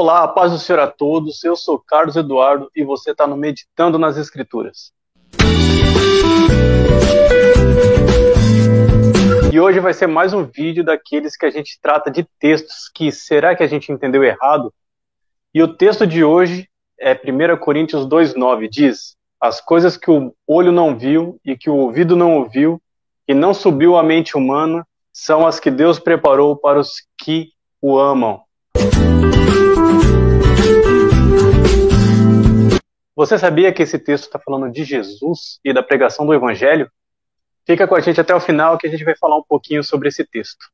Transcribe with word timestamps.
Olá, 0.00 0.28
paz 0.28 0.52
do 0.52 0.60
Senhor 0.60 0.78
a 0.78 0.86
todos. 0.86 1.42
Eu 1.42 1.56
sou 1.56 1.76
Carlos 1.76 2.14
Eduardo 2.14 2.70
e 2.72 2.84
você 2.84 3.10
está 3.10 3.26
no 3.26 3.36
Meditando 3.36 3.98
nas 3.98 4.16
Escrituras. 4.16 4.92
E 9.52 9.58
hoje 9.58 9.80
vai 9.80 9.92
ser 9.92 10.06
mais 10.06 10.32
um 10.32 10.44
vídeo 10.44 10.84
daqueles 10.84 11.36
que 11.36 11.44
a 11.44 11.50
gente 11.50 11.80
trata 11.82 12.12
de 12.12 12.24
textos 12.38 12.88
que 12.94 13.10
será 13.10 13.56
que 13.56 13.62
a 13.64 13.66
gente 13.66 13.90
entendeu 13.90 14.22
errado? 14.22 14.72
E 15.52 15.60
o 15.64 15.74
texto 15.74 16.06
de 16.06 16.22
hoje 16.22 16.68
é 17.00 17.14
1 17.14 17.56
Coríntios 17.56 18.06
2,9. 18.06 18.68
Diz: 18.70 19.16
As 19.40 19.60
coisas 19.60 19.96
que 19.96 20.12
o 20.12 20.32
olho 20.46 20.70
não 20.70 20.96
viu 20.96 21.40
e 21.44 21.56
que 21.56 21.68
o 21.68 21.74
ouvido 21.74 22.14
não 22.14 22.36
ouviu 22.36 22.80
e 23.26 23.34
não 23.34 23.52
subiu 23.52 23.96
à 23.96 24.02
mente 24.04 24.36
humana 24.36 24.86
são 25.12 25.44
as 25.44 25.58
que 25.58 25.72
Deus 25.72 25.98
preparou 25.98 26.54
para 26.56 26.78
os 26.78 27.02
que 27.20 27.48
o 27.82 27.98
amam. 27.98 28.40
Você 33.18 33.36
sabia 33.36 33.72
que 33.72 33.82
esse 33.82 33.98
texto 33.98 34.26
está 34.26 34.38
falando 34.38 34.70
de 34.70 34.84
Jesus 34.84 35.58
e 35.64 35.72
da 35.72 35.82
pregação 35.82 36.24
do 36.24 36.32
Evangelho? 36.32 36.88
Fica 37.66 37.84
com 37.84 37.96
a 37.96 38.00
gente 38.00 38.20
até 38.20 38.32
o 38.32 38.38
final 38.38 38.78
que 38.78 38.86
a 38.86 38.90
gente 38.90 39.02
vai 39.02 39.16
falar 39.16 39.36
um 39.36 39.42
pouquinho 39.42 39.82
sobre 39.82 40.06
esse 40.06 40.24
texto. 40.24 40.64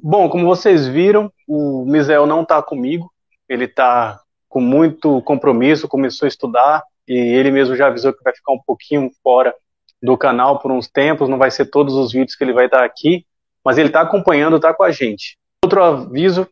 Bom, 0.00 0.28
como 0.28 0.46
vocês 0.46 0.86
viram, 0.86 1.28
o 1.48 1.84
Misael 1.84 2.24
não 2.24 2.42
está 2.42 2.62
comigo. 2.62 3.12
Ele 3.48 3.64
está 3.64 4.20
com 4.48 4.60
muito 4.60 5.20
compromisso, 5.22 5.88
começou 5.88 6.26
a 6.26 6.28
estudar 6.28 6.84
e 7.08 7.12
ele 7.12 7.50
mesmo 7.50 7.74
já 7.74 7.88
avisou 7.88 8.12
que 8.12 8.22
vai 8.22 8.32
ficar 8.32 8.52
um 8.52 8.60
pouquinho 8.64 9.10
fora 9.24 9.52
do 10.00 10.16
canal 10.16 10.60
por 10.60 10.70
uns 10.70 10.86
tempos. 10.86 11.28
Não 11.28 11.36
vai 11.36 11.50
ser 11.50 11.66
todos 11.66 11.94
os 11.94 12.12
vídeos 12.12 12.36
que 12.36 12.44
ele 12.44 12.52
vai 12.52 12.66
estar 12.66 12.84
aqui, 12.84 13.26
mas 13.64 13.76
ele 13.76 13.88
está 13.88 14.02
acompanhando, 14.02 14.54
está 14.54 14.72
com 14.72 14.84
a 14.84 14.92
gente. 14.92 15.36
Outro 15.64 15.82
aviso 15.82 16.46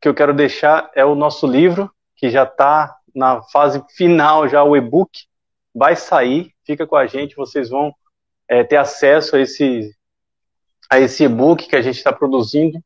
que 0.00 0.08
eu 0.08 0.14
quero 0.14 0.32
deixar 0.32 0.88
é 0.94 1.04
o 1.04 1.16
nosso 1.16 1.44
livro 1.44 1.90
que 2.18 2.28
já 2.28 2.42
está 2.42 2.96
na 3.14 3.40
fase 3.42 3.82
final, 3.96 4.48
já 4.48 4.62
o 4.62 4.76
e-book 4.76 5.10
vai 5.74 5.96
sair. 5.96 6.52
Fica 6.66 6.86
com 6.86 6.96
a 6.96 7.06
gente, 7.06 7.36
vocês 7.36 7.70
vão 7.70 7.94
é, 8.48 8.64
ter 8.64 8.76
acesso 8.76 9.36
a 9.36 9.40
esse, 9.40 9.90
a 10.90 10.98
esse 10.98 11.24
e-book 11.24 11.68
que 11.68 11.76
a 11.76 11.80
gente 11.80 11.96
está 11.96 12.12
produzindo. 12.12 12.78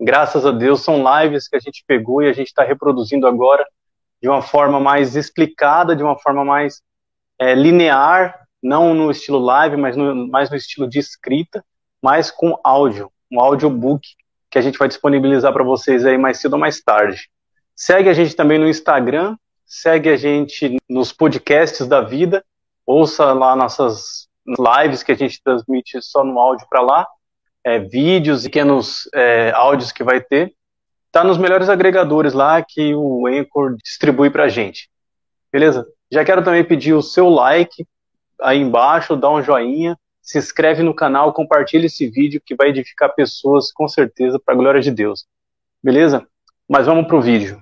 Graças 0.00 0.44
a 0.44 0.50
Deus, 0.50 0.82
são 0.82 1.02
lives 1.20 1.48
que 1.48 1.56
a 1.56 1.60
gente 1.60 1.84
pegou 1.86 2.22
e 2.22 2.28
a 2.28 2.32
gente 2.32 2.48
está 2.48 2.64
reproduzindo 2.64 3.26
agora 3.26 3.64
de 4.20 4.28
uma 4.28 4.42
forma 4.42 4.80
mais 4.80 5.14
explicada, 5.14 5.94
de 5.94 6.02
uma 6.02 6.18
forma 6.18 6.44
mais 6.44 6.82
é, 7.38 7.54
linear, 7.54 8.46
não 8.60 8.94
no 8.94 9.10
estilo 9.12 9.38
live, 9.38 9.76
mas 9.76 9.96
no, 9.96 10.28
mais 10.28 10.50
no 10.50 10.56
estilo 10.56 10.88
de 10.88 10.98
escrita, 10.98 11.64
mas 12.02 12.32
com 12.32 12.58
áudio, 12.64 13.12
um 13.30 13.40
audiobook 13.40 14.08
que 14.50 14.58
a 14.58 14.62
gente 14.62 14.76
vai 14.76 14.88
disponibilizar 14.88 15.52
para 15.52 15.64
vocês 15.64 16.04
aí 16.04 16.18
mais 16.18 16.40
cedo 16.40 16.54
ou 16.54 16.58
mais 16.58 16.80
tarde. 16.80 17.30
Segue 17.84 18.08
a 18.08 18.12
gente 18.12 18.36
também 18.36 18.60
no 18.60 18.68
Instagram, 18.68 19.36
segue 19.66 20.08
a 20.08 20.16
gente 20.16 20.76
nos 20.88 21.12
podcasts 21.12 21.84
da 21.84 22.00
vida, 22.00 22.44
ouça 22.86 23.32
lá 23.32 23.56
nossas 23.56 24.28
lives 24.46 25.02
que 25.02 25.10
a 25.10 25.16
gente 25.16 25.42
transmite 25.42 26.00
só 26.00 26.22
no 26.22 26.38
áudio 26.38 26.64
para 26.70 26.80
lá, 26.80 27.04
é, 27.64 27.80
vídeos 27.80 28.44
e 28.44 28.48
pequenos 28.48 29.08
é, 29.12 29.50
áudios 29.50 29.90
que 29.90 30.04
vai 30.04 30.20
ter. 30.20 30.54
Tá 31.10 31.24
nos 31.24 31.36
melhores 31.36 31.68
agregadores 31.68 32.34
lá 32.34 32.62
que 32.62 32.94
o 32.94 33.26
Anchor 33.26 33.74
distribui 33.82 34.30
para 34.30 34.44
a 34.44 34.48
gente. 34.48 34.88
Beleza? 35.52 35.84
Já 36.08 36.24
quero 36.24 36.44
também 36.44 36.62
pedir 36.62 36.94
o 36.94 37.02
seu 37.02 37.28
like 37.28 37.84
aí 38.40 38.58
embaixo, 38.60 39.16
dá 39.16 39.28
um 39.28 39.42
joinha, 39.42 39.98
se 40.22 40.38
inscreve 40.38 40.84
no 40.84 40.94
canal, 40.94 41.32
compartilha 41.32 41.86
esse 41.86 42.08
vídeo 42.08 42.40
que 42.46 42.54
vai 42.54 42.68
edificar 42.68 43.12
pessoas 43.12 43.72
com 43.72 43.88
certeza 43.88 44.38
para 44.38 44.54
a 44.54 44.56
glória 44.56 44.80
de 44.80 44.92
Deus. 44.92 45.26
Beleza? 45.82 46.24
Mas 46.68 46.86
vamos 46.86 47.08
para 47.08 47.16
o 47.16 47.20
vídeo. 47.20 47.60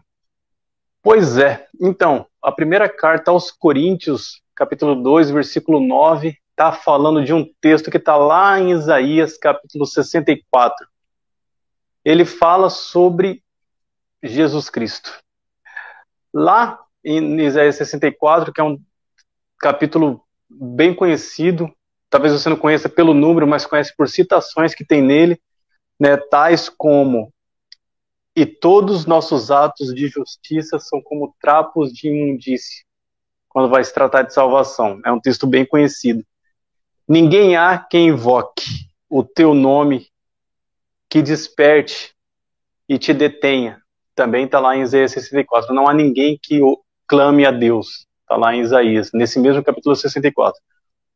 Pois 1.03 1.39
é, 1.39 1.67
então, 1.81 2.27
a 2.43 2.53
primeira 2.53 2.87
carta 2.87 3.31
aos 3.31 3.51
Coríntios, 3.51 4.43
capítulo 4.55 4.95
2, 5.03 5.31
versículo 5.31 5.81
9, 5.81 6.37
está 6.51 6.73
falando 6.73 7.25
de 7.25 7.33
um 7.33 7.51
texto 7.59 7.91
que 7.91 7.97
está 7.97 8.19
lá 8.19 8.61
em 8.61 8.73
Isaías, 8.73 9.39
capítulo 9.39 9.87
64. 9.87 10.87
Ele 12.05 12.27
fala 12.27 12.69
sobre 12.69 13.43
Jesus 14.23 14.69
Cristo. 14.69 15.19
Lá 16.35 16.79
em 17.03 17.41
Isaías 17.41 17.77
64, 17.77 18.53
que 18.53 18.61
é 18.61 18.65
um 18.65 18.79
capítulo 19.59 20.23
bem 20.51 20.95
conhecido, 20.95 21.73
talvez 22.11 22.35
você 22.35 22.51
não 22.51 22.59
conheça 22.59 22.91
pelo 22.91 23.15
número, 23.15 23.47
mas 23.47 23.65
conhece 23.65 23.97
por 23.97 24.07
citações 24.07 24.75
que 24.75 24.85
tem 24.85 25.01
nele, 25.01 25.41
né, 25.99 26.19
tais 26.19 26.69
como 26.69 27.33
e 28.41 28.47
todos 28.47 29.01
os 29.01 29.07
nossos 29.07 29.51
atos 29.51 29.95
de 29.95 30.09
justiça 30.09 30.79
são 30.79 31.03
como 31.03 31.37
trapos 31.39 31.93
de 31.93 32.09
imundície, 32.09 32.87
quando 33.51 33.69
vai 33.69 33.85
se 33.85 33.93
tratar 33.93 34.23
de 34.23 34.33
salvação. 34.33 34.99
É 35.05 35.13
um 35.13 35.21
texto 35.21 35.47
bem 35.47 35.67
conhecido. 35.67 36.25
Ninguém 37.07 37.55
há 37.55 37.77
quem 37.77 38.09
invoque 38.09 38.65
o 39.11 39.23
teu 39.23 39.53
nome, 39.53 40.07
que 41.07 41.21
desperte 41.21 42.15
e 42.89 42.99
te 42.99 43.13
detenha. 43.13 43.83
Também 44.15 44.47
está 44.47 44.59
lá 44.59 44.75
em 44.75 44.81
Isaías 44.81 45.13
64. 45.13 45.75
Não 45.75 45.87
há 45.87 45.93
ninguém 45.93 46.39
que 46.43 46.63
clame 47.07 47.45
a 47.45 47.51
Deus. 47.51 48.07
Está 48.23 48.39
lá 48.39 48.55
em 48.55 48.61
Isaías, 48.63 49.11
nesse 49.13 49.39
mesmo 49.39 49.63
capítulo 49.63 49.95
64. 49.95 50.59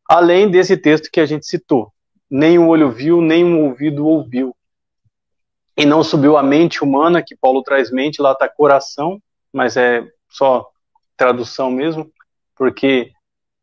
Além 0.06 0.50
desse 0.50 0.76
texto 0.76 1.08
que 1.10 1.20
a 1.20 1.26
gente 1.26 1.46
citou. 1.46 1.91
O 2.30 2.66
olho 2.66 2.91
viu, 2.91 3.22
nem 3.22 3.44
o 3.44 3.64
ouvido 3.64 4.06
ouviu 4.06 4.54
e 5.76 5.84
não 5.84 6.04
subiu 6.04 6.36
a 6.36 6.42
mente 6.42 6.82
humana, 6.84 7.22
que 7.22 7.36
Paulo 7.36 7.62
traz 7.62 7.90
mente, 7.90 8.22
lá 8.22 8.32
está 8.32 8.48
coração, 8.48 9.20
mas 9.52 9.76
é 9.76 10.06
só 10.28 10.68
tradução 11.16 11.70
mesmo, 11.70 12.10
porque 12.56 13.10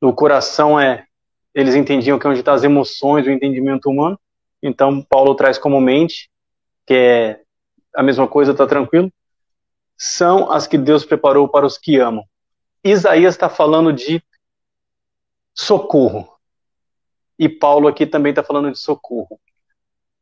o 0.01 0.13
coração 0.13 0.79
é, 0.79 1.05
eles 1.53 1.75
entendiam 1.75 2.19
que 2.19 2.27
é 2.27 2.29
onde 2.29 2.39
estão 2.39 2.53
tá 2.53 2.57
as 2.57 2.63
emoções, 2.63 3.25
o 3.25 3.31
entendimento 3.31 3.89
humano, 3.89 4.19
então 4.61 5.01
Paulo 5.01 5.35
traz 5.35 5.57
como 5.57 5.79
mente, 5.79 6.29
que 6.85 6.93
é 6.93 7.41
a 7.95 8.03
mesma 8.03 8.27
coisa, 8.27 8.51
está 8.51 8.67
tranquilo, 8.67 9.11
são 9.97 10.51
as 10.51 10.67
que 10.67 10.77
Deus 10.77 11.05
preparou 11.05 11.47
para 11.47 11.65
os 11.65 11.77
que 11.77 11.97
amam. 11.97 12.23
Isaías 12.83 13.35
está 13.35 13.47
falando 13.47 13.93
de 13.93 14.23
socorro, 15.53 16.27
e 17.37 17.47
Paulo 17.47 17.87
aqui 17.87 18.05
também 18.05 18.31
está 18.31 18.43
falando 18.43 18.71
de 18.71 18.79
socorro. 18.79 19.39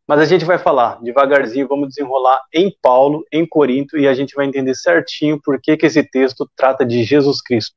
Mas 0.10 0.22
a 0.22 0.26
gente 0.26 0.44
vai 0.44 0.58
falar 0.58 1.00
devagarzinho, 1.04 1.68
vamos 1.68 1.90
desenrolar 1.90 2.42
em 2.52 2.76
Paulo, 2.82 3.24
em 3.32 3.46
Corinto, 3.46 3.96
e 3.96 4.08
a 4.08 4.14
gente 4.16 4.34
vai 4.34 4.48
entender 4.48 4.74
certinho 4.74 5.40
por 5.40 5.62
que, 5.62 5.78
que 5.78 5.86
esse 5.86 6.02
texto 6.02 6.50
trata 6.56 6.84
de 6.84 7.04
Jesus 7.04 7.40
Cristo. 7.44 7.76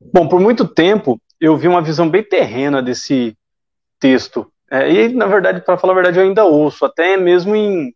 Bom, 0.00 0.28
por 0.28 0.38
muito 0.38 0.64
tempo 0.64 1.20
eu 1.40 1.56
vi 1.56 1.66
uma 1.66 1.82
visão 1.82 2.08
bem 2.08 2.22
terrena 2.22 2.80
desse 2.80 3.36
texto. 3.98 4.46
É, 4.70 4.88
e, 4.88 5.08
na 5.08 5.26
verdade, 5.26 5.60
para 5.60 5.76
falar 5.76 5.92
a 5.92 5.96
verdade, 5.96 6.20
eu 6.20 6.22
ainda 6.22 6.44
ouço, 6.44 6.84
até 6.84 7.16
mesmo 7.16 7.56
em, 7.56 7.92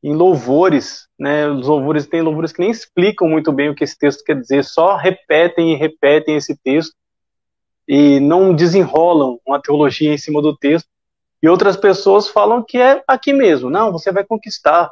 em 0.00 0.14
louvores, 0.14 1.08
né? 1.18 1.48
Os 1.48 1.66
louvores 1.66 2.06
têm 2.06 2.22
louvores 2.22 2.52
que 2.52 2.60
nem 2.60 2.70
explicam 2.70 3.28
muito 3.28 3.50
bem 3.50 3.68
o 3.68 3.74
que 3.74 3.82
esse 3.82 3.98
texto 3.98 4.22
quer 4.22 4.38
dizer, 4.40 4.62
só 4.62 4.94
repetem 4.94 5.72
e 5.72 5.76
repetem 5.76 6.36
esse 6.36 6.56
texto 6.56 6.94
e 7.88 8.20
não 8.20 8.54
desenrolam 8.54 9.40
uma 9.44 9.60
teologia 9.60 10.14
em 10.14 10.18
cima 10.18 10.40
do 10.40 10.56
texto 10.56 10.86
e 11.42 11.48
outras 11.48 11.76
pessoas 11.76 12.28
falam 12.28 12.62
que 12.62 12.78
é 12.78 13.02
aqui 13.06 13.32
mesmo. 13.32 13.68
Não, 13.68 13.90
você 13.90 14.12
vai 14.12 14.24
conquistar. 14.24 14.90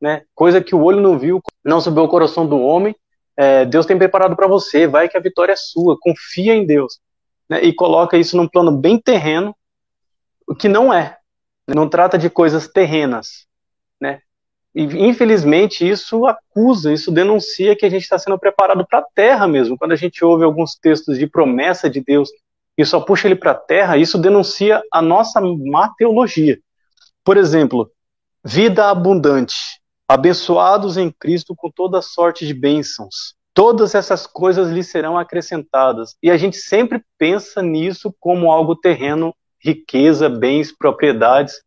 Né? 0.00 0.24
Coisa 0.34 0.60
que 0.60 0.74
o 0.74 0.82
olho 0.82 1.00
não 1.00 1.16
viu, 1.16 1.40
não 1.64 1.80
subiu 1.80 2.02
o 2.02 2.08
coração 2.08 2.46
do 2.46 2.60
homem. 2.60 2.94
É, 3.36 3.64
Deus 3.64 3.86
tem 3.86 3.96
preparado 3.96 4.34
para 4.34 4.48
você. 4.48 4.86
Vai 4.86 5.08
que 5.08 5.16
a 5.16 5.20
vitória 5.20 5.52
é 5.52 5.56
sua. 5.56 5.96
Confia 6.00 6.54
em 6.54 6.66
Deus. 6.66 6.98
Né? 7.48 7.62
E 7.62 7.72
coloca 7.72 8.18
isso 8.18 8.36
num 8.36 8.48
plano 8.48 8.72
bem 8.72 8.98
terreno, 8.98 9.54
o 10.46 10.54
que 10.54 10.68
não 10.68 10.92
é. 10.92 11.18
Não 11.68 11.88
trata 11.88 12.18
de 12.18 12.28
coisas 12.28 12.66
terrenas. 12.66 13.46
Né? 14.00 14.20
E, 14.74 14.82
infelizmente, 14.82 15.88
isso 15.88 16.26
acusa, 16.26 16.92
isso 16.92 17.12
denuncia 17.12 17.76
que 17.76 17.86
a 17.86 17.88
gente 17.88 18.02
está 18.02 18.18
sendo 18.18 18.38
preparado 18.38 18.84
para 18.84 18.98
a 18.98 19.06
terra 19.14 19.46
mesmo. 19.46 19.78
Quando 19.78 19.92
a 19.92 19.96
gente 19.96 20.24
ouve 20.24 20.44
alguns 20.44 20.74
textos 20.74 21.16
de 21.16 21.28
promessa 21.28 21.88
de 21.88 22.00
Deus 22.00 22.28
e 22.76 22.84
só 22.84 23.00
puxa 23.00 23.26
ele 23.28 23.36
para 23.36 23.52
a 23.52 23.54
terra, 23.54 23.96
isso 23.96 24.18
denuncia 24.18 24.82
a 24.92 25.00
nossa 25.00 25.40
má 25.40 25.88
teologia. 25.96 26.58
Por 27.24 27.36
exemplo, 27.36 27.90
vida 28.44 28.90
abundante, 28.90 29.80
abençoados 30.08 30.96
em 30.96 31.10
Cristo 31.10 31.54
com 31.56 31.70
toda 31.70 32.02
sorte 32.02 32.46
de 32.46 32.54
bênçãos. 32.54 33.34
Todas 33.52 33.94
essas 33.94 34.26
coisas 34.26 34.68
lhe 34.68 34.84
serão 34.84 35.16
acrescentadas. 35.16 36.14
E 36.22 36.30
a 36.30 36.36
gente 36.36 36.58
sempre 36.58 37.02
pensa 37.18 37.62
nisso 37.62 38.14
como 38.20 38.52
algo 38.52 38.76
terreno, 38.76 39.34
riqueza, 39.58 40.28
bens, 40.28 40.76
propriedades. 40.76 41.62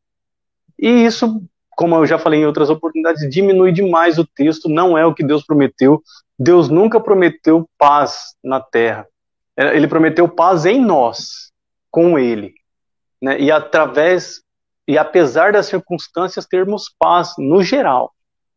E 0.77 0.87
isso, 0.87 1.41
como 1.71 1.95
eu 1.95 2.05
já 2.05 2.19
falei 2.19 2.41
em 2.41 2.45
outras 2.45 2.69
oportunidades, 2.69 3.27
diminui 3.29 3.71
demais 3.71 4.19
o 4.19 4.25
texto, 4.25 4.69
não 4.69 4.97
é 4.97 5.05
o 5.05 5.13
que 5.13 5.25
Deus 5.25 5.43
prometeu. 5.43 6.01
Deus 6.37 6.69
nunca 6.69 6.99
prometeu 6.99 7.67
paz 7.77 8.35
na 8.43 8.61
terra. 8.61 9.05
É, 9.59 9.75
ele 9.75 9.89
prometeu 9.89 10.25
paz 10.29 10.65
em 10.65 10.79
nós, 10.81 11.51
com 11.91 12.17
ele. 12.17 12.53
Né? 13.21 13.41
E 13.41 13.51
através, 13.51 14.41
e 14.87 14.97
apesar 14.97 15.51
das 15.51 15.65
circunstâncias, 15.65 16.45
termos 16.45 16.89
paz 16.97 17.33
no 17.37 17.61
geral. 17.61 18.13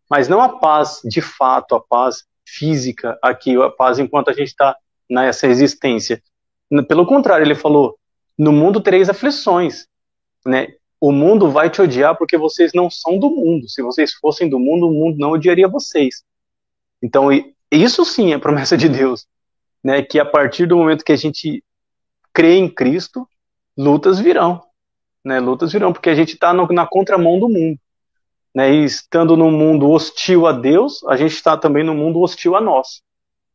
mas 0.08 0.28
não 0.28 0.40
a 0.40 0.60
paz 0.60 1.00
de 1.04 1.20
fato, 1.20 1.74
a 1.74 1.80
paz 1.80 2.24
física 2.46 3.18
aqui, 3.20 3.60
a 3.60 3.68
paz 3.68 3.98
enquanto 3.98 4.30
a 4.30 4.32
gente 4.32 4.48
está 4.48 4.76
nessa 5.10 5.48
existência. 5.48 6.22
Pelo 6.86 7.04
contrário, 7.04 7.44
ele 7.44 7.56
falou: 7.56 7.98
no 8.38 8.52
mundo 8.52 8.80
tereis 8.80 9.08
aflições, 9.08 9.86
né? 10.46 10.68
O 11.00 11.10
mundo 11.10 11.50
vai 11.50 11.68
te 11.68 11.82
odiar 11.82 12.16
porque 12.16 12.38
vocês 12.38 12.72
não 12.72 12.88
são 12.88 13.18
do 13.18 13.28
mundo. 13.28 13.68
Se 13.68 13.82
vocês 13.82 14.12
fossem 14.14 14.48
do 14.48 14.60
mundo, 14.60 14.86
o 14.86 14.92
mundo 14.92 15.18
não 15.18 15.32
odiaria 15.32 15.66
vocês. 15.66 16.22
Então, 17.02 17.28
isso 17.72 18.04
sim 18.04 18.32
é 18.32 18.38
promessa 18.38 18.76
de 18.76 18.88
Deus, 18.88 19.26
né? 19.82 20.02
Que 20.02 20.18
a 20.18 20.24
partir 20.24 20.66
do 20.66 20.76
momento 20.76 21.04
que 21.04 21.12
a 21.12 21.16
gente 21.16 21.62
crê 22.32 22.56
em 22.56 22.68
Cristo, 22.68 23.28
lutas 23.76 24.18
virão, 24.18 24.62
né? 25.24 25.40
Lutas 25.40 25.72
virão 25.72 25.92
porque 25.92 26.10
a 26.10 26.14
gente 26.14 26.34
está 26.34 26.52
na 26.52 26.86
contramão 26.86 27.38
do 27.38 27.48
mundo, 27.48 27.78
né? 28.54 28.72
E 28.72 28.84
estando 28.84 29.36
no 29.36 29.50
mundo 29.50 29.90
hostil 29.90 30.46
a 30.46 30.52
Deus, 30.52 31.04
a 31.04 31.16
gente 31.16 31.32
está 31.32 31.56
também 31.56 31.84
no 31.84 31.94
mundo 31.94 32.20
hostil 32.20 32.56
a 32.56 32.60
nós. 32.60 33.02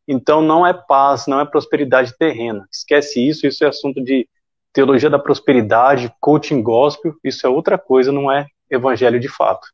Então, 0.07 0.41
não 0.41 0.65
é 0.65 0.73
paz, 0.73 1.27
não 1.27 1.39
é 1.39 1.45
prosperidade 1.45 2.17
terrena. 2.17 2.65
Esquece 2.71 3.27
isso. 3.27 3.45
Isso 3.45 3.65
é 3.65 3.67
assunto 3.67 4.01
de 4.01 4.27
teologia 4.71 5.09
da 5.09 5.19
prosperidade, 5.19 6.13
coaching 6.21 6.61
gospel. 6.61 7.13
Isso 7.23 7.45
é 7.45 7.49
outra 7.49 7.77
coisa, 7.77 8.11
não 8.11 8.31
é 8.31 8.45
evangelho 8.69 9.19
de 9.19 9.27
fato. 9.27 9.67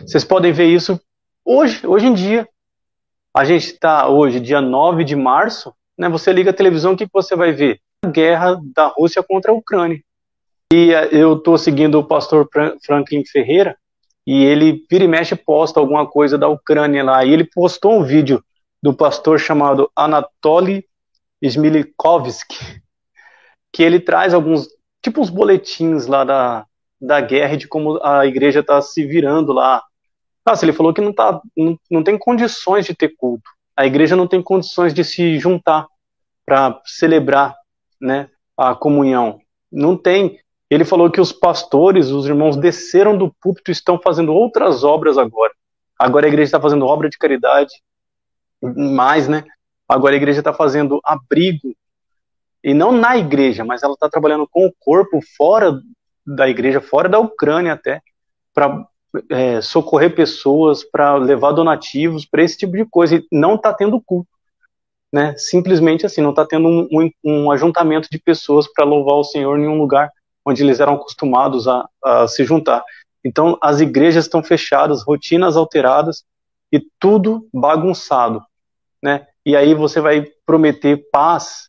Vocês 0.00 0.24
podem 0.24 0.52
ver 0.52 0.66
isso 0.66 1.00
hoje, 1.44 1.84
hoje 1.86 2.06
em 2.06 2.14
dia. 2.14 2.48
A 3.36 3.44
gente 3.44 3.66
está 3.66 4.06
hoje, 4.08 4.38
dia 4.38 4.60
9 4.60 5.02
de 5.02 5.16
março, 5.16 5.74
né, 5.98 6.08
você 6.08 6.32
liga 6.32 6.50
a 6.50 6.54
televisão, 6.54 6.92
o 6.92 6.96
que, 6.96 7.06
que 7.06 7.12
você 7.12 7.36
vai 7.36 7.52
ver? 7.52 7.80
A 8.04 8.08
guerra 8.08 8.60
da 8.74 8.86
Rússia 8.86 9.22
contra 9.22 9.52
a 9.52 9.54
Ucrânia. 9.54 10.02
E 10.72 10.92
eh, 10.92 11.08
eu 11.12 11.34
estou 11.34 11.56
seguindo 11.56 11.98
o 11.98 12.04
pastor 12.04 12.48
Franklin 12.84 13.24
Ferreira, 13.24 13.76
e 14.26 14.44
ele 14.44 14.84
vira 14.90 15.04
e 15.04 15.08
mexe 15.08 15.36
posta 15.36 15.78
alguma 15.78 16.06
coisa 16.06 16.38
da 16.38 16.48
Ucrânia 16.48 17.04
lá. 17.04 17.24
E 17.24 17.32
ele 17.32 17.44
postou 17.44 17.92
um 17.92 18.04
vídeo 18.04 18.42
do 18.82 18.94
pastor 18.94 19.38
chamado 19.38 19.90
Anatoly 19.94 20.86
Smilikovsky, 21.42 22.82
que 23.72 23.82
ele 23.82 24.00
traz 24.00 24.32
alguns, 24.32 24.68
tipo 25.02 25.20
uns 25.20 25.28
boletins 25.28 26.06
lá 26.06 26.24
da, 26.24 26.66
da 27.00 27.20
guerra 27.20 27.54
e 27.54 27.58
de 27.58 27.68
como 27.68 28.00
a 28.02 28.26
igreja 28.26 28.60
está 28.60 28.80
se 28.80 29.04
virando 29.06 29.52
lá 29.52 29.82
nossa, 30.46 30.64
ele 30.64 30.74
falou 30.74 30.92
que 30.92 31.00
não, 31.00 31.12
tá, 31.12 31.40
não, 31.56 31.78
não 31.90 32.04
tem 32.04 32.18
condições 32.18 32.84
de 32.84 32.94
ter 32.94 33.14
culto. 33.16 33.48
A 33.76 33.86
igreja 33.86 34.16
não 34.16 34.26
tem 34.26 34.42
condições 34.42 34.94
de 34.94 35.04
se 35.04 35.38
juntar 35.38 35.86
para 36.46 36.80
celebrar 36.84 37.54
né, 38.00 38.28
a 38.56 38.74
comunhão. 38.74 39.40
Não 39.70 39.96
tem. 39.96 40.38
Ele 40.70 40.84
falou 40.84 41.10
que 41.10 41.20
os 41.20 41.32
pastores, 41.32 42.10
os 42.10 42.26
irmãos, 42.26 42.56
desceram 42.56 43.16
do 43.16 43.34
púlpito 43.40 43.70
e 43.70 43.72
estão 43.72 43.98
fazendo 43.98 44.32
outras 44.32 44.84
obras 44.84 45.18
agora. 45.18 45.52
Agora 45.98 46.26
a 46.26 46.28
igreja 46.28 46.48
está 46.48 46.60
fazendo 46.60 46.86
obra 46.86 47.08
de 47.08 47.18
caridade, 47.18 47.72
mais, 48.62 49.28
né? 49.28 49.44
Agora 49.88 50.14
a 50.14 50.16
igreja 50.16 50.40
está 50.40 50.52
fazendo 50.52 51.00
abrigo, 51.04 51.74
e 52.64 52.72
não 52.72 52.90
na 52.90 53.18
igreja, 53.18 53.62
mas 53.62 53.82
ela 53.82 53.92
está 53.92 54.08
trabalhando 54.08 54.48
com 54.48 54.66
o 54.66 54.72
corpo 54.80 55.20
fora 55.36 55.78
da 56.26 56.48
igreja, 56.48 56.80
fora 56.80 57.10
da 57.10 57.18
Ucrânia 57.18 57.74
até, 57.74 58.00
para 58.54 58.86
é, 59.30 59.60
socorrer 59.60 60.14
pessoas, 60.14 60.84
para 60.84 61.16
levar 61.16 61.52
donativos, 61.52 62.24
para 62.24 62.42
esse 62.42 62.56
tipo 62.56 62.76
de 62.76 62.84
coisa. 62.84 63.16
E 63.16 63.26
não 63.30 63.54
está 63.54 63.72
tendo 63.72 64.00
culto. 64.00 64.28
Né? 65.12 65.34
Simplesmente 65.36 66.04
assim, 66.04 66.20
não 66.20 66.30
está 66.30 66.44
tendo 66.44 66.68
um, 66.68 66.88
um, 66.90 67.10
um, 67.24 67.50
ajuntamento 67.52 68.08
de 68.10 68.18
pessoas 68.18 68.66
para 68.72 68.84
louvar 68.84 69.14
o 69.14 69.24
Senhor 69.24 69.58
em 69.58 69.68
um 69.68 69.78
lugar 69.78 70.10
onde 70.44 70.62
eles 70.62 70.80
eram 70.80 70.94
acostumados 70.94 71.68
a, 71.68 71.88
a 72.04 72.26
se 72.26 72.44
juntar. 72.44 72.84
Então, 73.24 73.56
as 73.62 73.80
igrejas 73.80 74.24
estão 74.24 74.42
fechadas, 74.42 75.02
rotinas 75.02 75.56
alteradas 75.56 76.24
e 76.70 76.80
tudo 76.98 77.48
bagunçado. 77.52 78.42
Né? 79.02 79.26
E 79.46 79.56
aí 79.56 79.74
você 79.74 80.00
vai 80.00 80.26
prometer 80.44 81.08
paz 81.10 81.68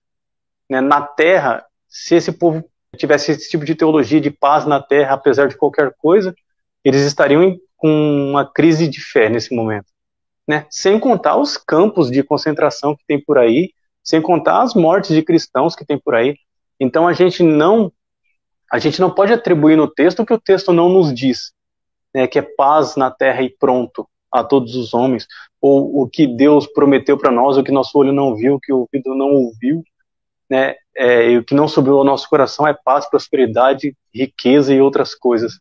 né, 0.70 0.82
na 0.82 1.02
terra, 1.02 1.64
se 1.88 2.16
esse 2.16 2.32
povo 2.32 2.64
tivesse 2.98 3.32
esse 3.32 3.50
tipo 3.50 3.64
de 3.64 3.76
teologia 3.76 4.20
de 4.20 4.32
paz 4.32 4.66
na 4.66 4.82
terra, 4.82 5.14
apesar 5.14 5.48
de 5.48 5.58
qualquer 5.58 5.94
coisa, 5.98 6.36
eles 6.86 7.02
estariam 7.02 7.58
com 7.76 7.90
uma 8.30 8.46
crise 8.46 8.88
de 8.88 9.02
fé 9.02 9.28
nesse 9.28 9.54
momento. 9.54 9.88
Né? 10.48 10.68
Sem 10.70 11.00
contar 11.00 11.38
os 11.38 11.58
campos 11.58 12.12
de 12.12 12.22
concentração 12.22 12.96
que 12.96 13.04
tem 13.08 13.20
por 13.20 13.40
aí, 13.40 13.72
sem 14.04 14.22
contar 14.22 14.62
as 14.62 14.76
mortes 14.76 15.16
de 15.16 15.24
cristãos 15.24 15.76
que 15.76 15.84
tem 15.84 15.98
por 15.98 16.14
aí. 16.14 16.38
Então 16.80 17.08
a 17.08 17.14
gente 17.14 17.42
não 17.42 17.92
a 18.72 18.80
gente 18.80 19.00
não 19.00 19.10
pode 19.10 19.32
atribuir 19.32 19.78
no 19.78 19.88
texto 19.88 20.22
o 20.22 20.26
que 20.26 20.34
o 20.34 20.40
texto 20.40 20.74
não 20.74 20.90
nos 20.90 21.14
diz, 21.14 21.54
né, 22.14 22.28
que 22.28 22.40
é 22.40 22.42
paz 22.42 22.96
na 22.96 23.12
terra 23.12 23.42
e 23.42 23.50
pronto 23.50 24.08
a 24.32 24.44
todos 24.44 24.76
os 24.76 24.94
homens, 24.94 25.28
ou 25.62 26.02
o 26.02 26.10
que 26.10 26.28
Deus 26.28 26.68
prometeu 26.68 27.18
para 27.18 27.32
nós, 27.32 27.58
o 27.58 27.64
que 27.64 27.72
nosso 27.72 27.98
olho 27.98 28.12
não 28.12 28.36
viu, 28.36 28.56
o 28.56 28.60
que 28.60 28.74
o 28.74 28.80
ouvido 28.80 29.16
não 29.16 29.28
ouviu, 29.28 29.84
né, 30.50 30.76
é, 30.96 31.32
e 31.32 31.38
o 31.38 31.44
que 31.44 31.56
não 31.56 31.68
subiu 31.68 31.98
ao 31.98 32.04
nosso 32.04 32.28
coração 32.28 32.68
é 32.68 32.74
paz, 32.74 33.10
prosperidade, 33.10 33.96
riqueza 34.14 34.74
e 34.74 34.82
outras 34.82 35.16
coisas. 35.16 35.60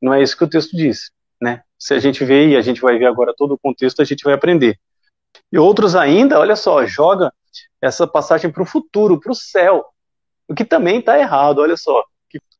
Não 0.00 0.14
é 0.14 0.22
isso 0.22 0.36
que 0.36 0.44
o 0.44 0.48
texto 0.48 0.76
diz, 0.76 1.10
né? 1.40 1.62
Se 1.78 1.94
a 1.94 1.98
gente 1.98 2.24
vê 2.24 2.48
e 2.48 2.56
a 2.56 2.62
gente 2.62 2.80
vai 2.80 2.98
ver 2.98 3.06
agora 3.06 3.34
todo 3.36 3.54
o 3.54 3.58
contexto, 3.58 4.00
a 4.00 4.04
gente 4.04 4.24
vai 4.24 4.34
aprender. 4.34 4.78
E 5.52 5.58
outros 5.58 5.94
ainda, 5.94 6.38
olha 6.38 6.56
só, 6.56 6.84
joga 6.86 7.32
essa 7.80 8.06
passagem 8.06 8.50
para 8.50 8.62
o 8.62 8.66
futuro, 8.66 9.18
para 9.18 9.32
o 9.32 9.34
céu, 9.34 9.84
o 10.48 10.54
que 10.54 10.64
também 10.64 10.98
está 10.98 11.18
errado, 11.18 11.60
olha 11.60 11.76
só. 11.76 12.04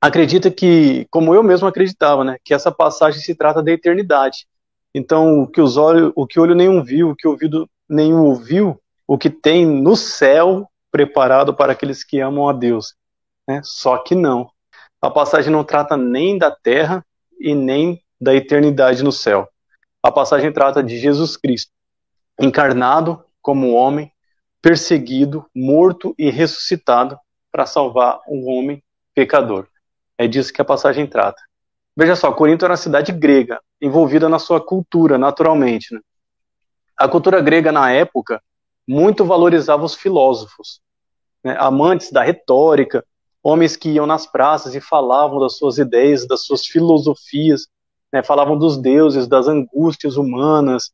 Acredita 0.01 0.51
que, 0.51 1.07
como 1.11 1.35
eu 1.35 1.43
mesmo 1.43 1.69
acreditava, 1.69 2.25
né, 2.25 2.37
que 2.45 2.55
essa 2.55 2.73
passagem 2.73 3.21
se 3.21 3.35
trata 3.35 3.63
da 3.63 3.71
eternidade. 3.71 4.47
Então, 4.95 5.43
o 5.43 5.47
que 5.47 5.61
os 5.61 5.77
olhos, 5.77 6.13
o 6.17 6.27
que 6.27 6.41
olho 6.41 6.55
nenhum 6.55 6.83
viu, 6.83 7.11
o 7.11 7.17
que 7.17 7.29
ouvido 7.29 7.69
nenhum 7.89 8.25
ouviu, 8.25 8.81
o 9.07 9.19
que 9.19 9.29
tem 9.29 9.67
no 9.67 9.97
céu 9.97 10.69
preparado 10.91 11.55
para 11.55 11.73
aqueles 11.73 12.03
que 12.03 12.21
amam 12.21 12.49
a 12.49 12.53
Deus. 12.53 12.95
Né? 13.47 13.61
Só 13.63 13.99
que 13.99 14.15
não. 14.15 14.51
A 15.03 15.11
passagem 15.11 15.53
não 15.53 15.65
trata 15.65 15.97
nem 15.97 16.39
da 16.39 16.51
terra, 16.51 17.05
e 17.41 17.55
nem 17.55 18.03
da 18.21 18.35
eternidade 18.35 19.03
no 19.03 19.11
céu. 19.11 19.49
A 20.03 20.13
passagem 20.13 20.53
trata 20.53 20.83
de 20.83 20.99
Jesus 20.99 21.37
Cristo, 21.37 21.73
encarnado 22.39 23.25
como 23.41 23.73
homem, 23.73 24.13
perseguido, 24.63 25.47
morto 25.55 26.15
e 26.19 26.31
ressuscitado 26.31 27.19
para 27.51 27.67
salvar 27.67 28.21
um 28.29 28.47
homem 28.49 28.83
pecador. 29.15 29.67
É 30.19 30.27
disso 30.27 30.53
que 30.53 30.61
a 30.61 30.65
passagem 30.65 31.07
trata. 31.07 31.43
Veja 31.97 32.15
só, 32.15 32.33
Corinto 32.33 32.65
era 32.65 32.73
uma 32.73 32.77
cidade 32.77 33.13
grega, 33.13 33.61
envolvida 33.81 34.29
na 34.29 34.39
sua 34.39 34.61
cultura, 34.61 35.19
naturalmente. 35.19 35.95
Né? 35.95 36.01
A 36.97 37.09
cultura 37.09 37.41
grega, 37.41 37.73
na 37.73 37.91
época, 37.91 38.43
muito 38.87 39.25
valorizava 39.25 39.85
os 39.85 39.95
filósofos, 39.95 40.81
né? 41.43 41.57
amantes 41.59 42.13
da 42.13 42.23
retórica, 42.23 43.05
homens 43.43 43.77
que 43.77 43.91
iam 43.91 44.07
nas 44.07 44.27
praças 44.27 44.75
e 44.75 44.81
falavam 44.81 45.41
das 45.41 45.57
suas 45.57 45.79
ideias, 45.79 46.27
das 46.27 46.45
suas 46.45 46.67
filosofias, 46.67 47.67
né, 48.13 48.23
falavam 48.23 48.59
dos 48.59 48.77
deuses, 48.77 49.27
das 49.27 49.49
angústias 49.49 50.17
humanas, 50.17 50.91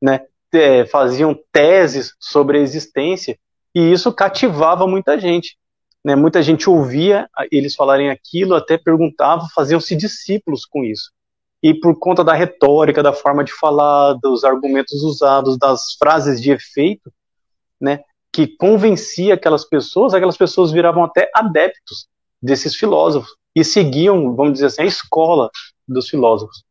né, 0.00 0.20
é, 0.52 0.86
faziam 0.86 1.38
teses 1.52 2.14
sobre 2.18 2.58
a 2.58 2.60
existência, 2.60 3.38
e 3.74 3.92
isso 3.92 4.12
cativava 4.12 4.86
muita 4.86 5.18
gente. 5.18 5.58
Né, 6.02 6.16
muita 6.16 6.42
gente 6.42 6.70
ouvia 6.70 7.28
eles 7.52 7.74
falarem 7.74 8.08
aquilo, 8.08 8.54
até 8.54 8.78
perguntava, 8.78 9.46
faziam-se 9.54 9.94
discípulos 9.94 10.64
com 10.64 10.82
isso. 10.82 11.12
E 11.62 11.74
por 11.74 11.98
conta 11.98 12.24
da 12.24 12.32
retórica, 12.32 13.02
da 13.02 13.12
forma 13.12 13.44
de 13.44 13.52
falar, 13.52 14.14
dos 14.14 14.44
argumentos 14.44 15.02
usados, 15.02 15.58
das 15.58 15.92
frases 15.98 16.40
de 16.40 16.52
efeito, 16.52 17.12
né, 17.78 18.00
que 18.46 18.56
convencia 18.56 19.34
aquelas 19.34 19.64
pessoas, 19.64 20.14
aquelas 20.14 20.36
pessoas 20.36 20.72
viravam 20.72 21.04
até 21.04 21.30
adeptos 21.34 22.06
desses 22.42 22.74
filósofos 22.74 23.34
e 23.54 23.62
seguiam, 23.62 24.34
vamos 24.34 24.54
dizer 24.54 24.66
assim, 24.66 24.82
a 24.82 24.86
escola 24.86 25.50
dos 25.86 26.08
filósofos. 26.08 26.64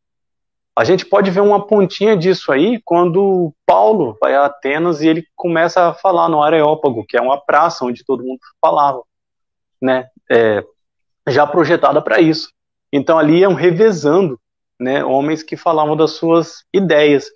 A 0.76 0.82
gente 0.82 1.04
pode 1.04 1.30
ver 1.30 1.40
uma 1.40 1.66
pontinha 1.66 2.16
disso 2.16 2.50
aí 2.50 2.80
quando 2.84 3.52
Paulo 3.66 4.16
vai 4.20 4.34
a 4.34 4.46
Atenas 4.46 5.00
e 5.00 5.08
ele 5.08 5.24
começa 5.36 5.88
a 5.88 5.94
falar 5.94 6.28
no 6.28 6.42
Areópago, 6.42 7.04
que 7.06 7.16
é 7.16 7.20
uma 7.20 7.38
praça 7.38 7.84
onde 7.84 8.04
todo 8.04 8.24
mundo 8.24 8.40
falava, 8.60 9.02
né? 9.80 10.08
É, 10.30 10.64
já 11.28 11.46
projetada 11.46 12.00
para 12.00 12.20
isso. 12.20 12.50
Então 12.92 13.18
ali 13.18 13.40
iam 13.40 13.54
revezando, 13.54 14.40
né? 14.80 15.04
Homens 15.04 15.42
que 15.42 15.56
falavam 15.56 15.96
das 15.96 16.12
suas 16.12 16.64
ideias. 16.72 17.30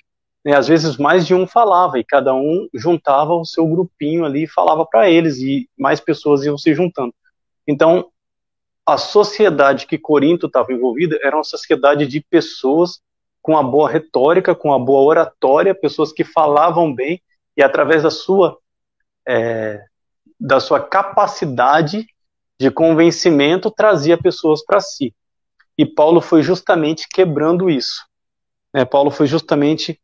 Né, 0.45 0.55
às 0.55 0.69
vezes 0.69 0.97
mais 0.97 1.27
de 1.27 1.35
um 1.35 1.47
falava 1.47 1.99
e 1.99 2.05
cada 2.05 2.35
um 2.35 2.69
juntava 2.75 3.33
o 3.33 3.47
seu 3.47 3.67
grupinho 3.67 4.25
ali 4.25 4.45
e 4.45 4.49
falava 4.49 4.85
para 4.85 5.09
eles 5.09 5.39
e 5.39 5.69
mais 5.79 6.01
pessoas 6.01 6.45
iam 6.45 6.59
se 6.59 6.75
juntando. 6.75 7.15
Então, 7.67 8.11
a 8.85 8.99
sociedade 8.99 9.87
que 9.87 9.97
Corinto 9.97 10.47
estava 10.47 10.73
envolvida 10.73 11.19
era 11.23 11.37
uma 11.37 11.45
sociedade 11.45 12.07
de 12.07 12.21
pessoas 12.21 13.01
com 13.41 13.57
a 13.57 13.63
boa 13.63 13.89
retórica, 13.89 14.55
com 14.55 14.73
a 14.75 14.79
boa 14.79 15.03
oratória, 15.03 15.75
pessoas 15.75 16.13
que 16.13 16.25
falavam 16.25 16.95
bem 16.95 17.23
e 17.57 17.63
através 17.63 18.03
da 18.03 18.11
sua 18.11 18.59
é, 19.27 19.83
da 20.39 20.61
sua 20.61 20.81
capacidade 20.81 22.07
de 22.59 22.71
convencimento 22.71 23.71
trazia 23.71 24.19
pessoas 24.19 24.65
para 24.65 24.81
si. 24.81 25.15
E 25.77 25.87
Paulo 25.87 26.21
foi 26.21 26.43
justamente 26.43 27.09
quebrando 27.09 27.71
isso. 27.71 28.05
Né? 28.73 28.85
Paulo 28.85 29.11
foi 29.11 29.27
justamente 29.27 29.99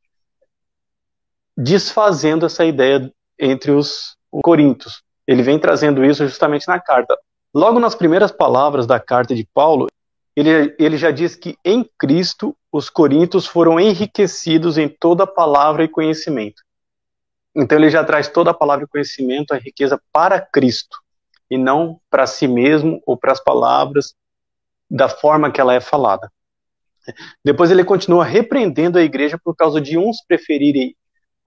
desfazendo 1.63 2.47
essa 2.47 2.65
ideia 2.65 3.13
entre 3.39 3.71
os 3.71 4.17
coríntios. 4.43 5.03
Ele 5.27 5.43
vem 5.43 5.59
trazendo 5.59 6.05
isso 6.05 6.27
justamente 6.27 6.67
na 6.67 6.81
carta. 6.81 7.17
Logo 7.55 7.79
nas 7.79 7.95
primeiras 7.95 8.33
palavras 8.33 8.87
da 8.87 8.99
carta 8.99 9.35
de 9.35 9.47
Paulo, 9.53 9.89
ele, 10.35 10.75
ele 10.79 10.97
já 10.97 11.11
diz 11.11 11.37
que 11.37 11.57
em 11.65 11.85
Cristo 11.99 12.57
os 12.73 12.89
coríntios 12.89 13.47
foram 13.47 13.79
enriquecidos 13.79 14.79
em 14.79 14.89
toda 14.89 15.27
palavra 15.27 15.85
e 15.85 15.89
conhecimento. 15.89 16.63
Então 17.55 17.77
ele 17.77 17.91
já 17.91 18.05
traz 18.05 18.29
toda 18.29 18.53
a 18.53 18.55
palavra 18.55 18.85
e 18.85 18.89
conhecimento, 18.89 19.53
a 19.53 19.59
riqueza 19.59 20.01
para 20.13 20.41
Cristo, 20.41 20.99
e 21.51 21.59
não 21.59 22.01
para 22.09 22.27
si 22.27 22.47
mesmo 22.47 23.03
ou 23.05 23.17
para 23.17 23.33
as 23.33 23.43
palavras 23.43 24.15
da 24.89 25.09
forma 25.09 25.51
que 25.51 25.61
ela 25.61 25.75
é 25.75 25.81
falada. 25.81 26.31
Depois 27.45 27.71
ele 27.71 27.85
continua 27.85 28.25
repreendendo 28.25 28.99
a 28.99 29.03
igreja 29.03 29.39
por 29.43 29.55
causa 29.57 29.81
de 29.81 29.99
uns 29.99 30.25
preferirem 30.27 30.95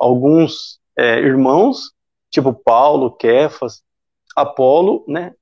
alguns 0.03 0.79
é, 0.97 1.19
irmãos, 1.19 1.91
tipo 2.29 2.53
Paulo, 2.53 3.11
Kefas, 3.11 3.81
Apolo, 4.35 5.05
né? 5.07 5.33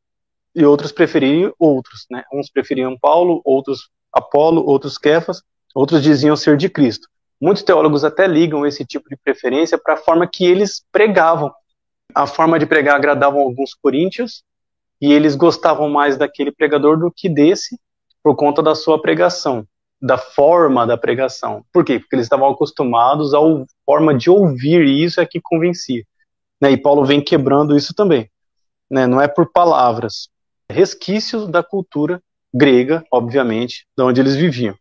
E 0.53 0.65
outros 0.65 0.91
preferirem 0.91 1.51
outros, 1.57 2.05
né? 2.11 2.23
Uns 2.31 2.49
preferiam 2.49 2.97
Paulo, 2.97 3.41
outros 3.43 3.89
Apolo, 4.11 4.63
outros 4.65 4.97
Kefas, 4.97 5.41
outros 5.73 6.03
diziam 6.03 6.35
ser 6.35 6.57
de 6.57 6.69
Cristo. 6.69 7.07
Muitos 7.39 7.63
teólogos 7.63 8.03
até 8.03 8.27
ligam 8.27 8.65
esse 8.65 8.85
tipo 8.85 9.09
de 9.09 9.17
preferência 9.17 9.77
para 9.77 9.95
a 9.95 9.97
forma 9.97 10.29
que 10.31 10.45
eles 10.45 10.85
pregavam. 10.91 11.51
A 12.13 12.27
forma 12.27 12.59
de 12.59 12.65
pregar 12.65 12.95
agradava 12.95 13.39
alguns 13.39 13.73
coríntios 13.73 14.43
e 14.99 15.11
eles 15.11 15.35
gostavam 15.35 15.89
mais 15.89 16.17
daquele 16.17 16.51
pregador 16.51 16.99
do 16.99 17.11
que 17.11 17.27
desse 17.27 17.79
por 18.21 18.35
conta 18.35 18.61
da 18.61 18.75
sua 18.75 19.01
pregação, 19.01 19.65
da 20.01 20.17
forma 20.17 20.87
da 20.87 20.97
pregação. 20.97 21.63
Por 21.71 21.85
quê? 21.85 21.99
Porque 21.99 22.15
eles 22.15 22.25
estavam 22.25 22.49
acostumados 22.49 23.33
à 23.33 23.39
forma 23.85 24.15
de 24.15 24.29
ouvir 24.29 24.83
e 24.85 25.03
isso 25.03 25.21
é 25.21 25.25
que 25.25 25.39
convencia. 25.41 26.03
Né? 26.59 26.71
E 26.71 26.77
Paulo 26.77 27.05
vem 27.05 27.21
quebrando 27.21 27.77
isso 27.77 27.93
também. 27.93 28.29
Né? 28.89 29.05
Não 29.05 29.21
é 29.21 29.27
por 29.27 29.51
palavras, 29.51 30.29
resquícios 30.69 31.47
da 31.47 31.61
cultura 31.61 32.21
grega, 32.53 33.05
obviamente, 33.11 33.85
de 33.95 34.03
onde 34.03 34.19
eles 34.19 34.35
viviam. 34.35 34.75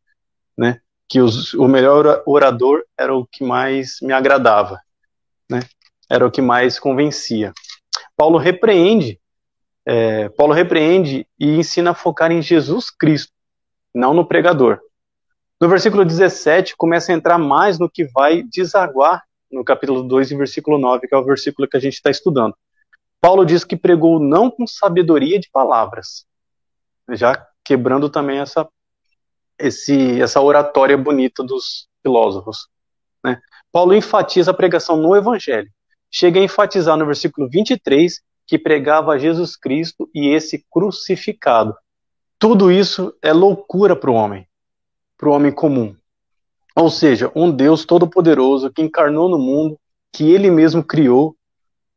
Né? 0.57 0.81
que 1.11 1.21
os, 1.21 1.53
o 1.55 1.67
melhor 1.67 2.23
orador 2.25 2.85
era 2.97 3.12
o 3.12 3.27
que 3.27 3.43
mais 3.43 3.97
me 4.00 4.12
agradava, 4.12 4.81
né? 5.50 5.61
Era 6.09 6.25
o 6.25 6.31
que 6.31 6.41
mais 6.41 6.79
convencia. 6.79 7.53
Paulo 8.17 8.39
repreende, 8.39 9.21
é, 9.85 10.29
Paulo 10.29 10.53
repreende 10.53 11.27
e 11.37 11.57
ensina 11.57 11.91
a 11.91 11.95
focar 11.95 12.31
em 12.31 12.41
Jesus 12.41 12.91
Cristo, 12.91 13.33
não 13.93 14.15
no 14.15 14.25
pregador. 14.25 14.79
No 15.61 15.69
versículo 15.69 16.05
17 16.05 16.75
começa 16.76 17.12
a 17.12 17.14
entrar 17.14 17.37
mais 17.37 17.79
no 17.79 17.90
que 17.90 18.05
vai 18.05 18.43
desaguar 18.43 19.23
no 19.50 19.62
capítulo 19.62 20.02
2 20.02 20.31
e 20.31 20.37
versículo 20.37 20.79
9, 20.79 21.07
que 21.07 21.14
é 21.14 21.19
o 21.19 21.25
versículo 21.25 21.69
que 21.69 21.76
a 21.76 21.81
gente 21.81 21.95
está 21.95 22.11
estudando. 22.11 22.55
Paulo 23.21 23.45
diz 23.45 23.62
que 23.62 23.76
pregou 23.76 24.19
não 24.19 24.50
com 24.50 24.67
sabedoria 24.67 25.38
de 25.38 25.50
palavras, 25.50 26.25
já 27.11 27.47
quebrando 27.62 28.09
também 28.09 28.38
essa 28.38 28.67
esse, 29.59 30.21
essa 30.21 30.40
oratória 30.40 30.97
bonita 30.97 31.45
dos 31.45 31.87
filósofos. 32.02 32.67
Né? 33.23 33.38
Paulo 33.71 33.95
enfatiza 33.95 34.52
a 34.52 34.55
pregação 34.55 34.97
no 34.97 35.14
Evangelho. 35.14 35.71
Chega 36.11 36.40
a 36.40 36.43
enfatizar 36.43 36.97
no 36.97 37.05
versículo 37.05 37.49
23 37.49 38.23
que 38.47 38.59
pregava 38.59 39.19
Jesus 39.19 39.57
Cristo 39.57 40.09
e 40.14 40.29
esse 40.29 40.64
crucificado. 40.71 41.76
Tudo 42.38 42.73
isso 42.73 43.14
é 43.21 43.33
loucura 43.33 43.95
para 43.95 44.11
o 44.11 44.14
homem, 44.14 44.49
para 45.21 45.29
o 45.29 45.33
homem 45.35 45.53
comum. 45.53 45.95
Ou 46.75 46.89
seja, 46.89 47.31
um 47.37 47.50
Deus 47.50 47.85
todo-poderoso 47.85 48.73
que 48.73 48.81
encarnou 48.81 49.29
no 49.29 49.39
mundo, 49.39 49.79
que 50.11 50.33
ele 50.33 50.50
mesmo 50.50 50.83
criou, 50.83 51.37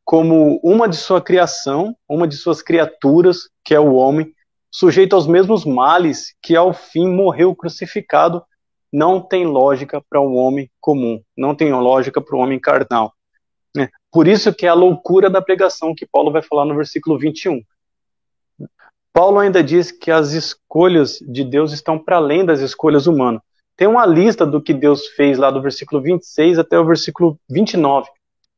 como 0.03 0.59
uma 0.61 0.89
de 0.89 0.97
sua 0.97 1.21
criação, 1.21 1.95
uma 2.07 2.27
de 2.27 2.35
suas 2.35 2.61
criaturas, 2.61 3.49
que 3.63 3.73
é 3.73 3.79
o 3.79 3.93
homem, 3.93 4.33
sujeito 4.69 5.15
aos 5.15 5.25
mesmos 5.25 5.63
males 5.63 6.35
que 6.41 6.53
ao 6.53 6.73
fim 6.73 7.07
morreu 7.07 7.55
crucificado, 7.55 8.43
não 8.91 9.21
tem 9.21 9.45
lógica 9.45 10.03
para 10.09 10.19
um 10.19 10.35
homem 10.35 10.69
comum, 10.81 11.21
não 11.37 11.55
tem 11.55 11.71
lógica 11.71 12.19
para 12.19 12.35
um 12.35 12.41
homem 12.41 12.59
carnal. 12.59 13.13
É, 13.77 13.87
por 14.11 14.27
isso 14.27 14.53
que 14.53 14.65
é 14.65 14.69
a 14.69 14.73
loucura 14.73 15.29
da 15.29 15.41
pregação 15.41 15.95
que 15.95 16.05
Paulo 16.05 16.29
vai 16.29 16.41
falar 16.41 16.65
no 16.65 16.75
versículo 16.75 17.17
21. 17.17 17.61
Paulo 19.13 19.37
ainda 19.37 19.63
diz 19.63 19.91
que 19.91 20.09
as 20.09 20.31
escolhas 20.31 21.19
de 21.19 21.43
Deus 21.43 21.71
estão 21.71 21.99
para 21.99 22.17
além 22.17 22.43
das 22.43 22.61
escolhas 22.61 23.05
humanas. 23.05 23.41
Tem 23.77 23.87
uma 23.87 24.05
lista 24.07 24.43
do 24.43 24.61
que 24.61 24.73
Deus 24.73 25.07
fez 25.09 25.37
lá 25.37 25.51
do 25.51 25.61
versículo 25.61 26.01
26 26.01 26.57
até 26.57 26.79
o 26.79 26.85
versículo 26.85 27.39
29. 27.47 28.09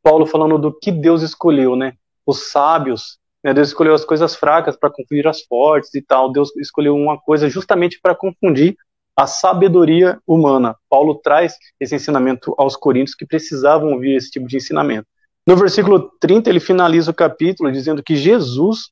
Paulo 0.02 0.26
falando 0.26 0.58
do 0.58 0.72
que 0.72 0.92
Deus 0.92 1.22
escolheu, 1.22 1.76
né? 1.76 1.94
Os 2.26 2.52
sábios, 2.52 3.18
né? 3.44 3.54
Deus 3.54 3.68
escolheu 3.68 3.94
as 3.94 4.06
coisas 4.06 4.34
fracas 4.34 4.78
para 4.78 4.90
confundir 4.90 5.28
as 5.28 5.42
fortes 5.42 5.94
e 5.94 6.02
tal. 6.02 6.32
Deus 6.32 6.56
escolheu 6.56 6.96
uma 6.96 7.20
coisa 7.20 7.50
justamente 7.50 8.00
para 8.02 8.16
confundir 8.16 8.78
a 9.16 9.28
sabedoria 9.28 10.20
humana. 10.26 10.76
Paulo 10.90 11.16
traz 11.16 11.56
esse 11.80 11.96
ensinamento 11.96 12.56
aos 12.58 12.76
coríntios 12.78 13.16
que 13.16 13.26
precisavam 13.26 13.94
ouvir 13.94 14.16
esse 14.16 14.32
tipo 14.32 14.48
de 14.48 14.58
ensinamento. 14.58 15.08
No 15.48 15.56
versículo 15.56 16.12
30, 16.20 16.50
ele 16.50 16.60
finaliza 16.60 17.12
o 17.12 17.14
capítulo 17.14 17.72
dizendo 17.72 18.02
que 18.02 18.16
Jesus, 18.16 18.90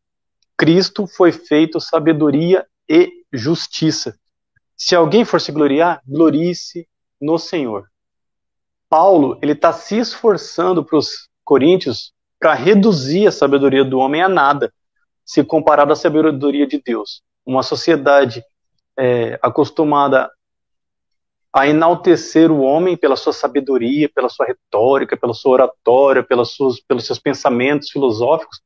Cristo, 0.58 1.08
foi 1.08 1.32
feito 1.32 1.80
sabedoria 1.80 2.66
e 2.88 3.12
justiça. 3.32 4.16
Se 4.76 4.96
alguém 4.96 5.26
for 5.26 5.40
se 5.40 5.52
gloriar, 5.52 6.02
glorie-se 6.08 6.88
no 7.20 7.38
Senhor. 7.38 7.88
Paulo, 8.90 9.40
ele 9.42 9.54
está 9.54 9.74
se 9.74 9.98
esforçando 9.98 10.84
para 10.84 10.98
os 10.98 11.28
coríntios 11.44 12.14
para 12.40 12.54
reduzir 12.54 13.26
a 13.26 13.32
sabedoria 13.32 13.86
do 13.86 13.98
homem 14.00 14.22
a 14.22 14.28
nada, 14.28 14.74
se 15.26 15.44
comparado 15.44 15.94
à 15.94 15.96
sabedoria 15.96 16.68
de 16.68 16.82
Deus. 16.82 17.24
Uma 17.46 17.64
sociedade 17.64 18.44
é, 19.00 19.40
acostumada 19.42 20.30
a 21.54 21.68
enaltecer 21.68 22.52
o 22.52 22.62
homem 22.62 22.98
pela 22.98 23.16
sua 23.16 23.32
sabedoria, 23.32 24.10
pela 24.14 24.28
sua 24.28 24.46
retórica, 24.46 25.16
pela 25.16 25.34
sua 25.34 25.54
oratória, 25.54 26.24
pelas 26.24 26.50
suas, 26.50 26.80
pelos 26.82 27.06
seus 27.06 27.20
pensamentos 27.20 27.90
filosóficos, 27.92 28.60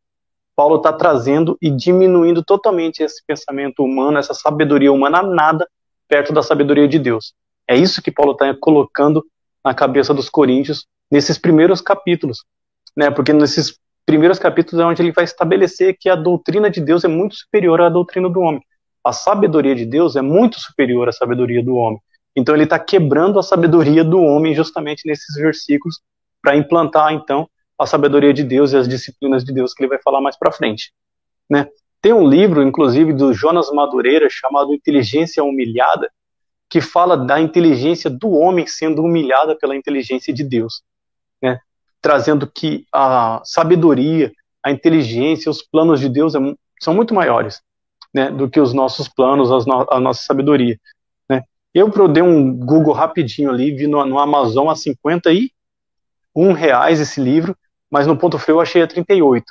Paulo 0.57 0.77
está 0.77 0.91
trazendo 0.91 1.57
e 1.61 1.69
diminuindo 1.69 2.43
totalmente 2.43 3.01
esse 3.01 3.23
pensamento 3.25 3.81
humano, 3.81 4.17
essa 4.17 4.33
sabedoria 4.33 4.91
humana 4.91 5.23
nada 5.23 5.65
perto 6.09 6.33
da 6.33 6.41
sabedoria 6.41 6.87
de 6.87 6.99
Deus. 6.99 7.33
É 7.65 7.77
isso 7.77 8.01
que 8.01 8.11
Paulo 8.11 8.33
está 8.33 8.53
colocando 8.59 9.23
na 9.63 9.73
cabeça 9.73 10.13
dos 10.13 10.29
coríntios 10.29 10.85
nesses 11.09 11.37
primeiros 11.37 11.79
capítulos 11.79 12.43
né? 12.97 13.11
Porque 13.11 13.31
nesses 13.31 13.79
primeiros 14.03 14.39
capítulos 14.39 14.83
é 14.83 14.85
onde 14.85 15.03
ele 15.03 15.11
vai 15.11 15.23
estabelecer 15.23 15.95
que 15.99 16.09
a 16.09 16.15
doutrina 16.15 16.67
de 16.67 16.81
Deus 16.81 17.03
é 17.03 17.07
muito 17.07 17.35
superior 17.35 17.79
à 17.79 17.89
doutrina 17.89 18.27
do 18.27 18.39
homem. 18.39 18.61
A 19.03 19.13
sabedoria 19.13 19.75
de 19.75 19.85
Deus 19.85 20.15
é 20.15 20.21
muito 20.21 20.59
superior 20.59 21.07
à 21.07 21.11
sabedoria 21.11 21.63
do 21.63 21.75
homem. 21.75 21.99
Então 22.35 22.55
ele 22.55 22.63
está 22.63 22.79
quebrando 22.79 23.37
a 23.37 23.43
sabedoria 23.43 24.03
do 24.03 24.19
homem 24.19 24.55
justamente 24.55 25.07
nesses 25.07 25.35
versículos 25.35 26.01
para 26.41 26.57
implantar 26.57 27.13
então 27.13 27.47
a 27.77 27.85
sabedoria 27.85 28.33
de 28.33 28.43
Deus 28.43 28.73
e 28.73 28.77
as 28.77 28.87
disciplinas 28.87 29.43
de 29.43 29.53
Deus 29.53 29.73
que 29.73 29.83
ele 29.83 29.89
vai 29.89 29.99
falar 30.01 30.21
mais 30.21 30.37
para 30.37 30.51
frente, 30.51 30.91
né? 31.49 31.67
Tem 32.01 32.13
um 32.13 32.27
livro, 32.27 32.61
inclusive, 32.61 33.11
do 33.11 33.33
Jonas 33.33 33.71
Madureira 33.71 34.27
chamado 34.29 34.73
Inteligência 34.73 35.43
Humilhada, 35.43 36.11
que 36.69 36.79
fala 36.79 37.17
da 37.17 37.39
inteligência 37.39 38.09
do 38.09 38.31
homem 38.31 38.67
sendo 38.67 39.01
humilhada 39.01 39.57
pela 39.57 39.75
inteligência 39.75 40.33
de 40.33 40.43
Deus. 40.43 40.83
Né? 41.41 41.59
trazendo 42.01 42.47
que 42.47 42.85
a 42.93 43.41
sabedoria, 43.43 44.31
a 44.63 44.71
inteligência, 44.71 45.49
os 45.49 45.61
planos 45.61 45.99
de 45.99 46.09
Deus 46.09 46.35
é, 46.35 46.39
são 46.79 46.93
muito 46.93 47.13
maiores 47.13 47.61
né, 48.13 48.31
do 48.31 48.49
que 48.49 48.59
os 48.59 48.73
nossos 48.73 49.07
planos, 49.07 49.49
no, 49.65 49.85
a 49.89 49.99
nossa 49.99 50.23
sabedoria. 50.23 50.79
Né. 51.29 51.43
Eu 51.73 51.91
dei 52.07 52.23
um 52.23 52.55
Google 52.55 52.93
rapidinho 52.93 53.49
ali, 53.49 53.75
vi 53.75 53.87
no, 53.87 54.05
no 54.05 54.19
Amazon 54.19 54.69
a 54.69 54.75
51 54.75 55.51
reais 56.53 56.99
esse 56.99 57.19
livro, 57.19 57.55
mas 57.89 58.05
no 58.05 58.17
Ponto 58.17 58.37
Frio 58.37 58.55
eu 58.55 58.61
achei 58.61 58.81
a 58.81 58.87
38. 58.87 59.45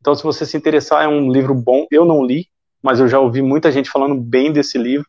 Então, 0.00 0.14
se 0.14 0.22
você 0.22 0.44
se 0.46 0.56
interessar, 0.56 1.04
é 1.04 1.08
um 1.08 1.30
livro 1.30 1.54
bom. 1.54 1.86
Eu 1.90 2.04
não 2.04 2.24
li, 2.24 2.48
mas 2.82 3.00
eu 3.00 3.08
já 3.08 3.18
ouvi 3.18 3.42
muita 3.42 3.70
gente 3.70 3.90
falando 3.90 4.14
bem 4.14 4.52
desse 4.52 4.78
livro, 4.78 5.06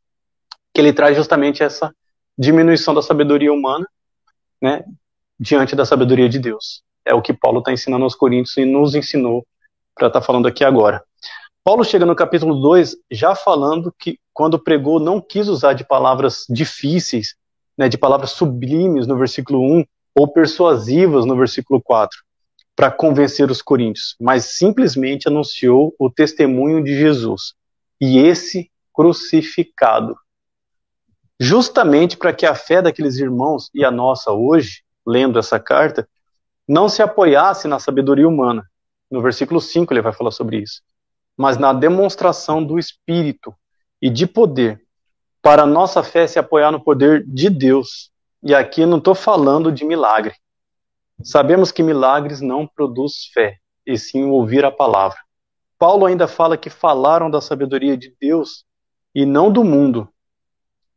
que 0.73 0.81
ele 0.81 0.93
traz 0.93 1.15
justamente 1.15 1.63
essa 1.63 1.93
diminuição 2.37 2.93
da 2.93 3.01
sabedoria 3.01 3.51
humana, 3.51 3.85
né, 4.61 4.83
diante 5.39 5.75
da 5.75 5.85
sabedoria 5.85 6.29
de 6.29 6.39
Deus. 6.39 6.81
É 7.05 7.13
o 7.13 7.21
que 7.21 7.33
Paulo 7.33 7.59
está 7.59 7.71
ensinando 7.71 8.03
aos 8.03 8.15
Coríntios 8.15 8.55
e 8.57 8.65
nos 8.65 8.95
ensinou 8.95 9.45
para 9.95 10.07
estar 10.07 10.21
tá 10.21 10.25
falando 10.25 10.47
aqui 10.47 10.63
agora. 10.63 11.03
Paulo 11.63 11.83
chega 11.83 12.05
no 12.05 12.15
capítulo 12.15 12.55
2 12.55 12.95
já 13.11 13.35
falando 13.35 13.93
que 13.97 14.17
quando 14.33 14.57
pregou 14.57 14.99
não 14.99 15.21
quis 15.21 15.47
usar 15.47 15.73
de 15.73 15.85
palavras 15.85 16.45
difíceis, 16.49 17.35
né, 17.77 17.89
de 17.89 17.97
palavras 17.97 18.31
sublimes 18.31 19.05
no 19.05 19.17
versículo 19.17 19.61
1 19.61 19.85
ou 20.15 20.27
persuasivas 20.27 21.25
no 21.25 21.35
versículo 21.35 21.81
4 21.81 22.17
para 22.79 22.89
convencer 22.89 23.51
os 23.51 23.61
coríntios, 23.61 24.15
mas 24.17 24.45
simplesmente 24.45 25.27
anunciou 25.27 25.93
o 25.99 26.09
testemunho 26.09 26.81
de 26.81 26.97
Jesus 26.97 27.53
e 27.99 28.19
esse 28.19 28.71
crucificado. 28.93 30.15
Justamente 31.37 32.15
para 32.15 32.31
que 32.31 32.45
a 32.45 32.55
fé 32.55 32.81
daqueles 32.81 33.17
irmãos 33.17 33.69
e 33.73 33.83
a 33.83 33.91
nossa 33.91 34.31
hoje 34.31 34.81
lendo 35.05 35.37
essa 35.37 35.59
carta, 35.59 36.07
não 36.65 36.87
se 36.87 37.01
apoiasse 37.01 37.67
na 37.67 37.79
sabedoria 37.79 38.25
humana. 38.25 38.65
No 39.11 39.21
versículo 39.21 39.59
5 39.59 39.93
ele 39.93 40.01
vai 40.01 40.13
falar 40.13 40.31
sobre 40.31 40.59
isso. 40.59 40.81
Mas 41.35 41.57
na 41.57 41.73
demonstração 41.73 42.63
do 42.63 42.79
Espírito 42.79 43.53
e 44.01 44.09
de 44.09 44.25
poder, 44.25 44.81
para 45.41 45.63
a 45.63 45.67
nossa 45.67 46.01
fé 46.01 46.25
se 46.27 46.39
apoiar 46.39 46.71
no 46.71 46.81
poder 46.81 47.25
de 47.27 47.49
Deus. 47.49 48.09
E 48.41 48.55
aqui 48.55 48.85
não 48.85 48.99
estou 48.99 49.13
falando 49.13 49.69
de 49.69 49.83
milagre. 49.83 50.33
Sabemos 51.23 51.71
que 51.71 51.83
milagres 51.83 52.39
não 52.39 52.65
produz 52.65 53.25
fé, 53.33 53.57
e 53.85 53.97
sim 53.97 54.23
ouvir 54.25 54.63
a 54.63 54.71
palavra. 54.71 55.17
Paulo 55.77 56.05
ainda 56.05 56.27
fala 56.27 56.57
que 56.57 56.69
falaram 56.69 57.29
da 57.29 57.41
sabedoria 57.41 57.97
de 57.97 58.13
Deus 58.19 58.65
e 59.13 59.25
não 59.25 59.51
do 59.51 59.63
mundo. 59.63 60.07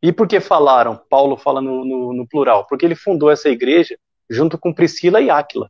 E 0.01 0.11
por 0.11 0.27
que 0.27 0.39
falaram? 0.39 0.99
Paulo 1.09 1.37
fala 1.37 1.61
no, 1.61 1.85
no, 1.85 2.13
no 2.13 2.27
plural. 2.27 2.67
Porque 2.67 2.85
ele 2.85 2.95
fundou 2.95 3.31
essa 3.31 3.49
igreja 3.49 3.97
junto 4.29 4.57
com 4.57 4.73
Priscila 4.73 5.21
e 5.21 5.29
Áquila. 5.29 5.69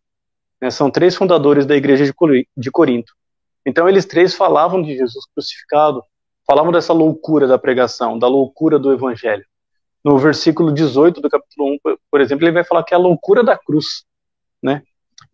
Né? 0.60 0.72
São 0.72 0.90
três 0.90 1.16
fundadores 1.16 1.66
da 1.66 1.76
igreja 1.76 2.06
de 2.58 2.72
Corinto. 2.72 3.14
Então 3.66 3.88
eles 3.88 4.06
três 4.06 4.34
falavam 4.34 4.82
de 4.82 4.96
Jesus 4.96 5.26
crucificado, 5.34 6.04
falavam 6.46 6.72
dessa 6.72 6.94
loucura 6.94 7.48
da 7.48 7.58
pregação, 7.58 8.18
da 8.18 8.28
loucura 8.28 8.80
do 8.80 8.92
evangelho. 8.92 9.46
No 10.04 10.18
versículo 10.18 10.72
18 10.72 11.22
do 11.22 11.30
capítulo 11.30 11.76
1, 11.86 11.98
por 12.12 12.20
exemplo, 12.20 12.46
ele 12.46 12.52
vai 12.52 12.64
falar 12.64 12.84
que 12.84 12.94
é 12.94 12.98
a 12.98 13.00
loucura 13.00 13.44
da 13.44 13.58
cruz, 13.58 14.04
né? 14.64 14.82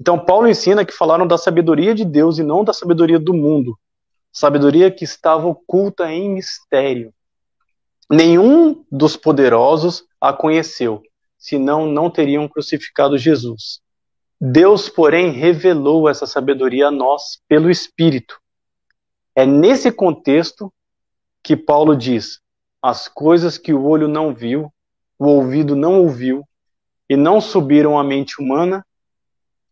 Então 0.02 0.18
Paulo 0.18 0.48
ensina 0.48 0.84
que 0.84 0.94
falaram 0.94 1.28
da 1.28 1.38
sabedoria 1.38 1.94
de 1.94 2.04
Deus 2.04 2.40
e 2.40 2.44
não 2.44 2.64
da 2.64 2.74
sabedoria 2.74 3.20
do 3.20 3.34
mundo, 3.34 3.78
sabedoria 4.32 4.90
que 4.90 5.04
estava 5.04 5.48
oculta 5.48 6.12
em 6.12 6.30
mistério. 6.30 7.14
Nenhum 8.10 8.84
dos 8.92 9.16
poderosos 9.16 10.04
a 10.20 10.34
conheceu, 10.34 11.04
senão 11.38 11.86
não 11.86 12.10
teriam 12.10 12.48
crucificado 12.48 13.18
Jesus. 13.18 13.82
Deus, 14.42 14.90
porém, 14.90 15.32
revelou 15.32 16.10
essa 16.10 16.26
sabedoria 16.26 16.88
a 16.88 16.92
nós 16.92 17.42
pelo 17.48 17.70
Espírito. 17.70 18.40
É 19.36 19.46
nesse 19.46 19.92
contexto 19.92 20.74
que 21.44 21.56
Paulo 21.58 21.96
diz: 21.96 22.40
as 22.82 23.08
coisas 23.08 23.58
que 23.58 23.74
o 23.74 23.86
olho 23.86 24.08
não 24.08 24.34
viu, 24.34 24.72
o 25.18 25.28
ouvido 25.28 25.76
não 25.76 26.00
ouviu 26.00 26.44
e 27.10 27.18
não 27.18 27.42
subiram 27.42 28.00
à 28.00 28.04
mente 28.04 28.42
humana, 28.42 28.86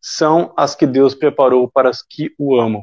são 0.10 0.54
as 0.56 0.74
que 0.74 0.88
Deus 0.88 1.14
preparou 1.14 1.70
para 1.70 1.90
as 1.90 2.02
que 2.02 2.34
o 2.40 2.58
amam. 2.58 2.82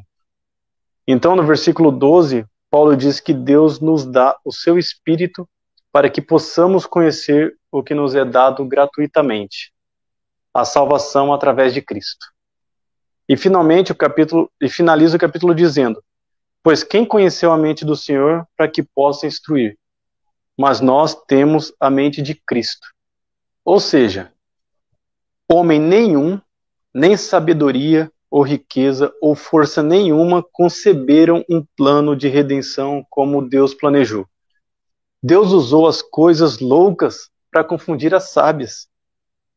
Então, 1.09 1.35
no 1.35 1.43
versículo 1.43 1.91
12, 1.91 2.45
Paulo 2.71 2.95
diz 2.95 3.19
que 3.19 3.33
Deus 3.33 3.81
nos 3.81 4.05
dá 4.05 4.37
o 4.45 4.53
seu 4.53 4.79
espírito 4.79 5.49
para 5.91 6.11
que 6.11 6.21
possamos 6.21 6.85
conhecer 6.85 7.57
o 7.73 7.83
que 7.83 7.95
nos 7.95 8.15
é 8.15 8.27
dado 8.27 8.63
gratuitamente, 8.67 9.73
a 10.53 10.67
salvação 10.67 11.33
através 11.33 11.73
de 11.73 11.81
Cristo. 11.81 12.27
E 13.27 13.39
finalmente 13.39 13.91
o 13.91 13.95
capítulo 13.97 14.53
e 14.61 14.69
finaliza 14.69 15.17
o 15.17 15.21
capítulo 15.21 15.55
dizendo: 15.55 16.05
Pois 16.63 16.85
quem 16.85 17.07
conheceu 17.07 17.51
a 17.51 17.57
mente 17.57 17.87
do 17.87 17.97
Senhor 17.97 18.47
para 18.55 18.69
que 18.69 18.83
possa 18.83 19.27
instruir? 19.27 19.79
Mas 20.59 20.79
nós 20.79 21.15
temos 21.27 21.73
a 21.81 21.89
mente 21.89 22.21
de 22.21 22.35
Cristo. 22.35 22.87
Ou 23.65 23.81
seja, 23.81 24.31
homem 25.49 25.81
nenhum, 25.81 26.39
nem 26.95 27.17
sabedoria, 27.17 28.11
ou 28.31 28.43
riqueza, 28.43 29.13
ou 29.21 29.35
força 29.35 29.83
nenhuma 29.83 30.43
conceberam 30.43 31.45
um 31.49 31.65
plano 31.77 32.17
de 32.17 32.29
redenção 32.29 33.05
como 33.11 33.49
Deus 33.49 33.75
planejou. 33.75 34.27
Deus 35.23 35.53
usou 35.53 35.87
as 35.87 36.03
coisas 36.03 36.59
loucas 36.59 37.31
para 37.51 37.65
confundir 37.65 38.15
as 38.15 38.31
sábias. 38.31 38.89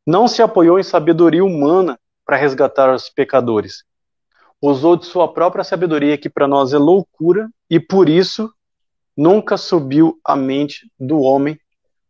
Não 0.06 0.28
se 0.28 0.42
apoiou 0.42 0.80
em 0.80 0.84
sabedoria 0.84 1.44
humana 1.44 2.00
para 2.26 2.38
resgatar 2.38 2.94
os 2.94 3.10
pecadores. 3.10 3.84
Usou 4.62 4.96
de 4.96 5.06
sua 5.06 5.34
própria 5.34 5.64
sabedoria, 5.64 6.18
que 6.18 6.30
para 6.30 6.48
nós 6.48 6.74
é 6.74 6.78
loucura, 6.78 7.50
e 7.70 7.80
por 7.80 8.08
isso 8.08 8.52
nunca 9.16 9.58
subiu 9.58 10.20
à 10.24 10.36
mente 10.36 10.90
do 11.00 11.20
homem 11.20 11.60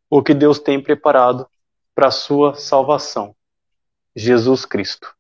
o 0.10 0.22
que 0.22 0.34
Deus 0.34 0.60
tem 0.60 0.82
preparado 0.82 1.48
para 1.96 2.12
sua 2.12 2.54
salvação. 2.56 3.36
Jesus 4.16 4.66
Cristo. 4.66 5.17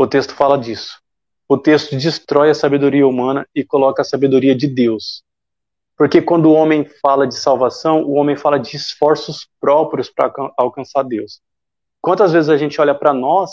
O 0.00 0.06
texto 0.06 0.32
fala 0.32 0.56
disso. 0.56 1.00
O 1.48 1.58
texto 1.58 1.96
destrói 1.96 2.50
a 2.50 2.54
sabedoria 2.54 3.04
humana 3.04 3.44
e 3.52 3.64
coloca 3.64 4.02
a 4.02 4.04
sabedoria 4.04 4.54
de 4.54 4.68
Deus. 4.68 5.24
Porque 5.96 6.22
quando 6.22 6.46
o 6.46 6.52
homem 6.52 6.84
fala 7.02 7.26
de 7.26 7.34
salvação, 7.34 8.04
o 8.04 8.12
homem 8.12 8.36
fala 8.36 8.60
de 8.60 8.76
esforços 8.76 9.48
próprios 9.60 10.08
para 10.08 10.32
alcançar 10.56 11.02
Deus. 11.02 11.40
Quantas 12.00 12.30
vezes 12.30 12.48
a 12.48 12.56
gente 12.56 12.80
olha 12.80 12.94
para 12.94 13.12
nós 13.12 13.50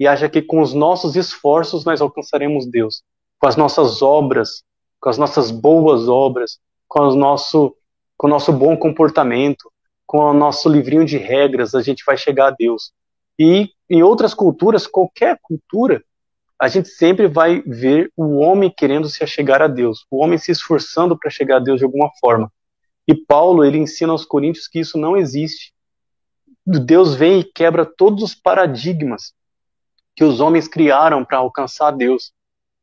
e 0.00 0.04
acha 0.04 0.28
que 0.28 0.42
com 0.42 0.60
os 0.60 0.74
nossos 0.74 1.14
esforços 1.14 1.84
nós 1.84 2.00
alcançaremos 2.00 2.66
Deus? 2.66 3.04
Com 3.38 3.46
as 3.46 3.54
nossas 3.54 4.02
obras, 4.02 4.64
com 4.98 5.10
as 5.10 5.16
nossas 5.16 5.52
boas 5.52 6.08
obras, 6.08 6.58
com 6.88 7.02
o 7.02 7.14
nosso, 7.14 7.72
com 8.16 8.26
o 8.26 8.30
nosso 8.30 8.52
bom 8.52 8.76
comportamento, 8.76 9.70
com 10.04 10.18
o 10.18 10.34
nosso 10.34 10.68
livrinho 10.68 11.04
de 11.04 11.18
regras, 11.18 11.72
a 11.72 11.82
gente 11.82 12.02
vai 12.04 12.16
chegar 12.16 12.48
a 12.48 12.56
Deus. 12.58 12.92
E 13.38 13.70
em 13.88 14.02
outras 14.02 14.34
culturas, 14.34 14.86
qualquer 14.86 15.38
cultura, 15.42 16.02
a 16.60 16.68
gente 16.68 16.88
sempre 16.88 17.26
vai 17.26 17.62
ver 17.66 18.10
o 18.16 18.36
homem 18.38 18.72
querendo 18.74 19.08
se 19.08 19.22
achegar 19.22 19.60
a 19.60 19.66
Deus, 19.66 20.06
o 20.10 20.22
homem 20.22 20.38
se 20.38 20.52
esforçando 20.52 21.18
para 21.18 21.30
chegar 21.30 21.56
a 21.56 21.60
Deus 21.60 21.78
de 21.78 21.84
alguma 21.84 22.10
forma. 22.20 22.50
E 23.06 23.14
Paulo, 23.14 23.64
ele 23.64 23.78
ensina 23.78 24.12
aos 24.12 24.24
coríntios 24.24 24.66
que 24.66 24.78
isso 24.80 24.96
não 24.96 25.16
existe. 25.16 25.74
Deus 26.66 27.14
vem 27.14 27.40
e 27.40 27.44
quebra 27.44 27.84
todos 27.84 28.22
os 28.22 28.34
paradigmas 28.34 29.34
que 30.16 30.24
os 30.24 30.40
homens 30.40 30.66
criaram 30.66 31.24
para 31.24 31.38
alcançar 31.38 31.88
a 31.88 31.90
Deus. 31.90 32.32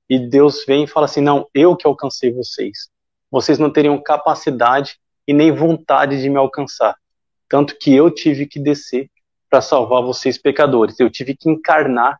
E 0.07 0.19
Deus 0.19 0.63
vem 0.65 0.83
e 0.83 0.87
fala 0.87 1.05
assim: 1.05 1.21
"Não, 1.21 1.47
eu 1.53 1.75
que 1.75 1.87
alcancei 1.87 2.31
vocês. 2.31 2.89
Vocês 3.31 3.57
não 3.57 3.71
teriam 3.71 4.01
capacidade 4.01 4.99
e 5.27 5.33
nem 5.33 5.51
vontade 5.51 6.21
de 6.21 6.29
me 6.29 6.37
alcançar, 6.37 6.95
tanto 7.47 7.77
que 7.79 7.95
eu 7.95 8.11
tive 8.11 8.45
que 8.45 8.59
descer 8.59 9.09
para 9.51 9.61
salvar 9.61 10.01
vocês 10.01 10.37
pecadores. 10.37 10.97
Eu 10.97 11.09
tive 11.09 11.35
que 11.35 11.49
encarnar 11.49 12.17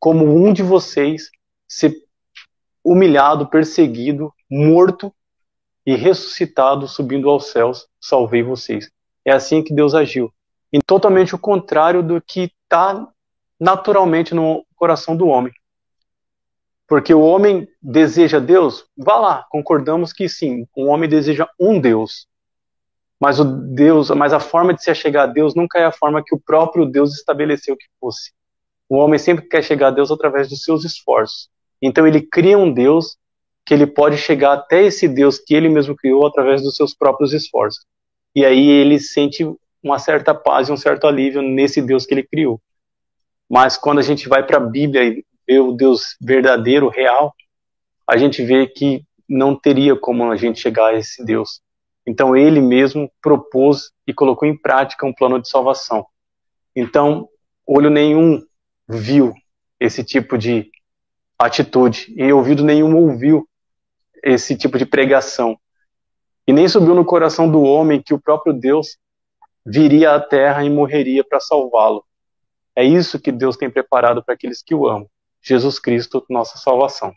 como 0.00 0.26
um 0.26 0.52
de 0.52 0.64
vocês, 0.64 1.30
ser 1.68 1.96
humilhado, 2.84 3.46
perseguido, 3.46 4.34
morto 4.50 5.14
e 5.86 5.94
ressuscitado, 5.94 6.88
subindo 6.88 7.30
aos 7.30 7.52
céus, 7.52 7.86
salvei 8.00 8.42
vocês. 8.42 8.90
É 9.24 9.30
assim 9.30 9.62
que 9.62 9.72
Deus 9.72 9.94
agiu. 9.94 10.32
E 10.72 10.80
totalmente 10.82 11.36
o 11.36 11.38
contrário 11.38 12.02
do 12.02 12.20
que 12.20 12.52
está 12.64 13.08
naturalmente 13.58 14.34
no 14.34 14.66
coração 14.74 15.16
do 15.16 15.28
homem. 15.28 15.52
Porque 16.88 17.14
o 17.14 17.20
homem 17.20 17.68
deseja 17.80 18.40
Deus, 18.40 18.84
vá 18.96 19.16
lá, 19.16 19.46
concordamos 19.50 20.12
que 20.12 20.28
sim, 20.28 20.66
o 20.76 20.86
homem 20.86 21.08
deseja 21.08 21.48
um 21.58 21.80
Deus. 21.80 22.26
Mas 23.20 23.40
o 23.40 23.44
Deus, 23.44 24.10
mas 24.10 24.32
a 24.32 24.40
forma 24.40 24.74
de 24.74 24.82
se 24.82 24.90
achegar 24.90 25.24
a 25.24 25.32
Deus 25.32 25.54
nunca 25.54 25.78
é 25.78 25.84
a 25.84 25.92
forma 25.92 26.22
que 26.24 26.34
o 26.34 26.40
próprio 26.40 26.84
Deus 26.84 27.14
estabeleceu 27.14 27.76
que 27.76 27.86
fosse. 27.98 28.32
O 28.88 28.96
homem 28.96 29.18
sempre 29.18 29.48
quer 29.48 29.62
chegar 29.62 29.88
a 29.88 29.90
Deus 29.90 30.10
através 30.10 30.48
dos 30.48 30.62
seus 30.62 30.84
esforços. 30.84 31.48
Então 31.80 32.06
ele 32.06 32.20
cria 32.20 32.58
um 32.58 32.72
Deus 32.72 33.16
que 33.64 33.74
ele 33.74 33.86
pode 33.86 34.16
chegar 34.16 34.52
até 34.52 34.84
esse 34.84 35.08
Deus 35.08 35.38
que 35.38 35.54
ele 35.54 35.68
mesmo 35.68 35.96
criou 35.96 36.26
através 36.26 36.62
dos 36.62 36.76
seus 36.76 36.94
próprios 36.94 37.32
esforços. 37.32 37.84
E 38.34 38.44
aí 38.44 38.68
ele 38.68 39.00
sente 39.00 39.44
uma 39.82 39.98
certa 39.98 40.34
paz 40.34 40.68
e 40.68 40.72
um 40.72 40.76
certo 40.76 41.06
alívio 41.06 41.42
nesse 41.42 41.82
Deus 41.82 42.06
que 42.06 42.14
ele 42.14 42.22
criou. 42.22 42.60
Mas 43.48 43.76
quando 43.76 43.98
a 43.98 44.02
gente 44.02 44.28
vai 44.28 44.44
para 44.44 44.58
a 44.58 44.60
Bíblia 44.60 45.04
e 45.04 45.24
vê 45.46 45.58
o 45.58 45.72
Deus 45.72 46.16
verdadeiro, 46.20 46.88
real, 46.88 47.34
a 48.06 48.16
gente 48.16 48.42
vê 48.44 48.66
que 48.66 49.02
não 49.28 49.56
teria 49.56 49.96
como 49.96 50.30
a 50.30 50.36
gente 50.36 50.60
chegar 50.60 50.88
a 50.88 50.94
esse 50.94 51.24
Deus. 51.24 51.60
Então 52.06 52.36
ele 52.36 52.60
mesmo 52.60 53.10
propôs 53.20 53.90
e 54.06 54.14
colocou 54.14 54.46
em 54.46 54.56
prática 54.56 55.04
um 55.04 55.12
plano 55.12 55.40
de 55.40 55.48
salvação. 55.48 56.06
Então, 56.74 57.28
olho 57.66 57.90
nenhum 57.90 58.40
viu 58.88 59.34
esse 59.80 60.04
tipo 60.04 60.38
de 60.38 60.70
atitude 61.38 62.14
e 62.16 62.32
ouvido 62.32 62.64
nenhum 62.64 62.96
ouviu 62.96 63.48
esse 64.22 64.56
tipo 64.56 64.78
de 64.78 64.86
pregação. 64.86 65.58
E 66.46 66.52
nem 66.52 66.68
subiu 66.68 66.94
no 66.94 67.04
coração 67.04 67.50
do 67.50 67.62
homem 67.62 68.00
que 68.00 68.14
o 68.14 68.20
próprio 68.20 68.52
Deus 68.52 68.96
viria 69.64 70.14
à 70.14 70.20
terra 70.20 70.64
e 70.64 70.70
morreria 70.70 71.24
para 71.24 71.40
salvá-lo. 71.40 72.04
É 72.74 72.84
isso 72.84 73.18
que 73.18 73.32
Deus 73.32 73.56
tem 73.56 73.68
preparado 73.68 74.22
para 74.24 74.34
aqueles 74.34 74.62
que 74.62 74.74
o 74.74 74.86
amam. 74.86 75.08
Jesus 75.42 75.78
Cristo, 75.78 76.24
nossa 76.30 76.56
salvação. 76.58 77.12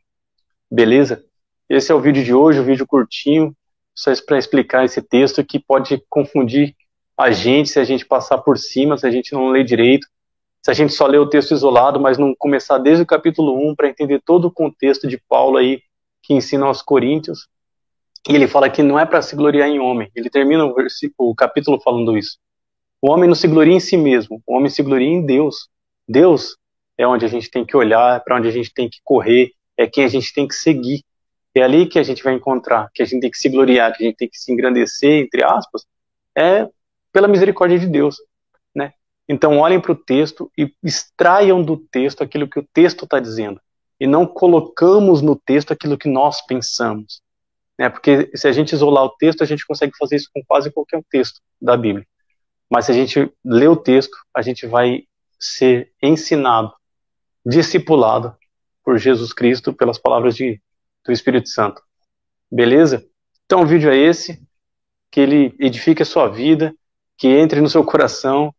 Beleza? 0.72 1.24
Esse 1.70 1.92
é 1.92 1.96
o 1.96 2.02
vídeo 2.02 2.24
de 2.24 2.34
hoje, 2.34 2.60
um 2.60 2.64
vídeo 2.64 2.88
curtinho, 2.88 3.56
para 4.26 4.38
explicar 4.38 4.86
esse 4.86 5.02
texto 5.02 5.44
que 5.44 5.60
pode 5.60 6.02
confundir 6.10 6.76
a 7.18 7.32
gente 7.32 7.70
se 7.70 7.80
a 7.80 7.84
gente 7.84 8.06
passar 8.06 8.38
por 8.38 8.58
cima, 8.58 8.98
se 8.98 9.06
a 9.06 9.12
gente 9.12 9.34
não 9.34 9.50
ler 9.50 9.66
direito, 9.66 10.08
se 10.64 10.72
a 10.72 10.74
gente 10.74 10.94
só 10.94 11.06
ler 11.06 11.20
o 11.20 11.30
texto 11.30 11.54
isolado, 11.54 12.00
mas 12.00 12.18
não 12.18 12.34
começar 12.38 12.78
desde 12.78 13.04
o 13.04 13.06
capítulo 13.06 13.70
1 13.70 13.76
para 13.76 13.90
entender 13.90 14.22
todo 14.24 14.46
o 14.46 14.52
contexto 14.52 15.08
de 15.08 15.18
Paulo 15.28 15.58
aí 15.58 15.82
que 16.22 16.34
ensina 16.34 16.66
aos 16.66 16.82
Coríntios. 16.82 17.48
E 18.28 18.36
ele 18.36 18.48
fala 18.48 18.70
que 18.70 18.84
não 18.84 19.00
é 19.00 19.06
para 19.06 19.22
se 19.22 19.36
gloriar 19.36 19.70
em 19.70 19.80
homem. 19.80 20.12
Ele 20.16 20.30
termina 20.30 20.66
o, 20.66 20.76
o 21.18 21.36
capítulo 21.36 21.80
falando 21.82 22.18
isso. 22.18 22.38
O 23.02 23.10
homem 23.10 23.28
não 23.28 23.36
se 23.36 23.48
gloria 23.48 23.74
em 23.74 23.80
si 23.80 23.96
mesmo, 23.96 24.42
o 24.46 24.56
homem 24.56 24.70
se 24.70 24.84
gloria 24.84 25.08
em 25.08 25.26
Deus. 25.26 25.70
Deus 26.08 26.58
é 26.98 27.08
onde 27.08 27.26
a 27.26 27.30
gente 27.30 27.50
tem 27.50 27.66
que 27.66 27.76
olhar, 27.76 28.22
para 28.24 28.38
onde 28.38 28.48
a 28.48 28.52
gente 28.52 28.74
tem 28.74 28.90
que 28.90 29.00
correr, 29.04 29.52
é 29.78 29.88
quem 29.88 30.04
a 30.04 30.10
gente 30.10 30.34
tem 30.34 30.48
que 30.48 30.54
seguir. 30.54 31.02
É 31.60 31.64
ali 31.64 31.88
que 31.88 32.00
a 32.00 32.04
gente 32.04 32.24
vai 32.24 32.34
encontrar, 32.34 32.90
que 32.94 33.02
a 33.02 33.06
gente 33.06 33.22
tem 33.22 33.32
que 33.32 33.38
se 33.38 33.50
gloriar, 33.50 33.96
que 33.96 34.04
a 34.04 34.08
gente 34.08 34.18
tem 34.18 34.30
que 34.30 34.38
se 34.38 34.52
engrandecer, 34.52 35.24
entre 35.24 35.44
aspas, 35.44 35.86
é 36.38 36.68
pela 37.12 37.28
misericórdia 37.28 37.80
de 37.80 37.88
Deus, 37.88 38.18
né? 38.76 38.94
Então 39.28 39.58
olhem 39.58 39.80
para 39.80 39.92
o 39.92 39.96
texto 39.96 40.52
e 40.58 40.74
extraiam 40.84 41.64
do 41.64 41.78
texto 41.78 42.24
aquilo 42.24 42.48
que 42.48 42.60
o 42.60 42.68
texto 42.74 43.06
está 43.06 43.20
dizendo 43.20 43.60
e 44.00 44.08
não 44.08 44.26
colocamos 44.26 45.22
no 45.22 45.36
texto 45.36 45.74
aquilo 45.74 45.98
que 45.98 46.08
nós 46.08 46.42
pensamos, 46.46 47.22
né? 47.78 47.90
Porque 47.90 48.32
se 48.36 48.48
a 48.48 48.52
gente 48.52 48.74
isolar 48.74 49.04
o 49.04 49.16
texto, 49.18 49.42
a 49.42 49.46
gente 49.46 49.66
consegue 49.66 49.92
fazer 49.98 50.16
isso 50.16 50.30
com 50.34 50.42
quase 50.46 50.72
qualquer 50.72 51.04
texto 51.10 51.42
da 51.62 51.76
Bíblia. 51.76 52.08
Mas 52.70 52.86
se 52.86 52.92
a 52.92 52.96
gente 52.96 53.32
lê 53.44 53.68
o 53.68 53.76
texto, 53.76 54.16
a 54.34 54.42
gente 54.42 54.66
vai 54.66 55.04
ser 55.40 55.92
ensinado, 56.02 56.72
discipulado 57.46 58.36
por 58.84 58.98
Jesus 58.98 59.34
Cristo 59.34 59.74
pelas 59.74 59.98
palavras 59.98 60.36
de, 60.36 60.62
do 61.10 61.14
Espírito 61.14 61.50
Santo. 61.50 61.82
Beleza? 62.52 63.04
Então 63.46 63.62
o 63.62 63.66
vídeo 63.66 63.92
é 63.92 63.98
esse, 63.98 64.42
que 65.12 65.20
ele 65.20 65.56
edifique 65.60 66.04
a 66.04 66.06
sua 66.06 66.28
vida, 66.28 66.74
que 67.18 67.28
entre 67.28 67.60
no 67.60 67.70
seu 67.70 67.84
coração, 67.84 68.54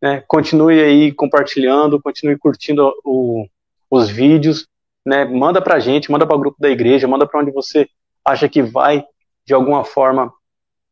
né? 0.00 0.22
continue 0.26 0.80
aí 0.80 1.12
compartilhando, 1.12 2.00
continue 2.00 2.38
curtindo 2.38 2.92
o, 3.04 3.46
os 3.90 4.08
vídeos, 4.08 4.68
né? 5.04 5.24
manda 5.24 5.60
pra 5.60 5.80
gente, 5.80 6.10
manda 6.10 6.26
para 6.26 6.36
o 6.36 6.38
grupo 6.38 6.56
da 6.60 6.70
igreja, 6.70 7.08
manda 7.08 7.26
para 7.26 7.40
onde 7.40 7.50
você 7.50 7.88
acha 8.24 8.48
que 8.48 8.62
vai, 8.62 9.04
de 9.44 9.52
alguma 9.52 9.84
forma, 9.84 10.32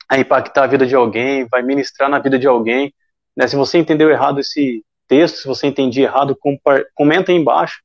a 0.09 0.19
impactar 0.19 0.65
a 0.65 0.69
vida 0.69 0.87
de 0.87 0.95
alguém, 0.95 1.47
vai 1.47 1.63
ministrar 1.63 2.11
na 2.11 2.19
vida 2.19 2.39
de 2.39 2.47
alguém. 2.47 2.93
Né? 3.37 3.47
Se 3.47 3.57
você 3.57 3.79
entendeu 3.79 4.11
errado 4.11 4.41
esse 4.41 4.85
texto, 5.07 5.37
se 5.37 5.47
você 5.47 5.67
entendia 5.69 6.07
errado, 6.07 6.37
comenta 6.95 7.31
aí 7.31 7.39
embaixo. 7.39 7.83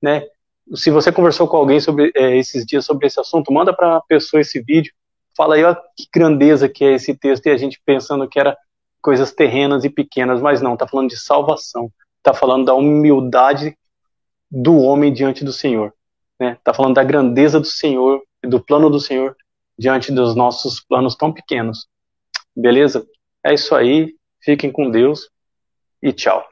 Né? 0.00 0.26
se 0.74 0.90
você 0.90 1.12
conversou 1.12 1.48
com 1.48 1.56
alguém 1.56 1.80
sobre 1.80 2.12
é, 2.14 2.36
esses 2.36 2.64
dias 2.64 2.84
sobre 2.84 3.06
esse 3.06 3.20
assunto, 3.20 3.52
manda 3.52 3.72
para 3.74 3.96
a 3.96 4.00
pessoa 4.00 4.40
esse 4.40 4.60
vídeo. 4.62 4.92
Fala 5.36 5.54
aí, 5.54 5.64
ó, 5.64 5.74
que 5.74 6.06
grandeza 6.12 6.68
que 6.68 6.84
é 6.84 6.92
esse 6.94 7.14
texto. 7.14 7.46
E 7.46 7.50
a 7.50 7.56
gente 7.56 7.80
pensando 7.84 8.28
que 8.28 8.38
era 8.38 8.56
coisas 9.00 9.32
terrenas 9.32 9.84
e 9.84 9.90
pequenas, 9.90 10.40
mas 10.40 10.60
não, 10.60 10.74
está 10.74 10.86
falando 10.86 11.10
de 11.10 11.18
salvação. 11.18 11.90
Está 12.18 12.32
falando 12.32 12.66
da 12.66 12.74
humildade 12.74 13.76
do 14.50 14.78
homem 14.78 15.12
diante 15.12 15.44
do 15.44 15.52
Senhor. 15.52 15.92
Está 16.38 16.56
Tá 16.64 16.74
falando 16.74 16.94
da 16.94 17.04
grandeza 17.04 17.58
do 17.58 17.66
Senhor, 17.66 18.22
e 18.42 18.48
do 18.48 18.60
plano 18.60 18.90
do 18.90 19.00
Senhor 19.00 19.36
diante 19.78 20.12
dos 20.12 20.34
nossos 20.34 20.80
planos 20.80 21.14
tão 21.14 21.32
pequenos. 21.32 21.86
Beleza? 22.54 23.06
É 23.44 23.54
isso 23.54 23.74
aí. 23.74 24.14
Fiquem 24.40 24.70
com 24.70 24.90
Deus 24.90 25.30
e 26.02 26.12
tchau. 26.12 26.44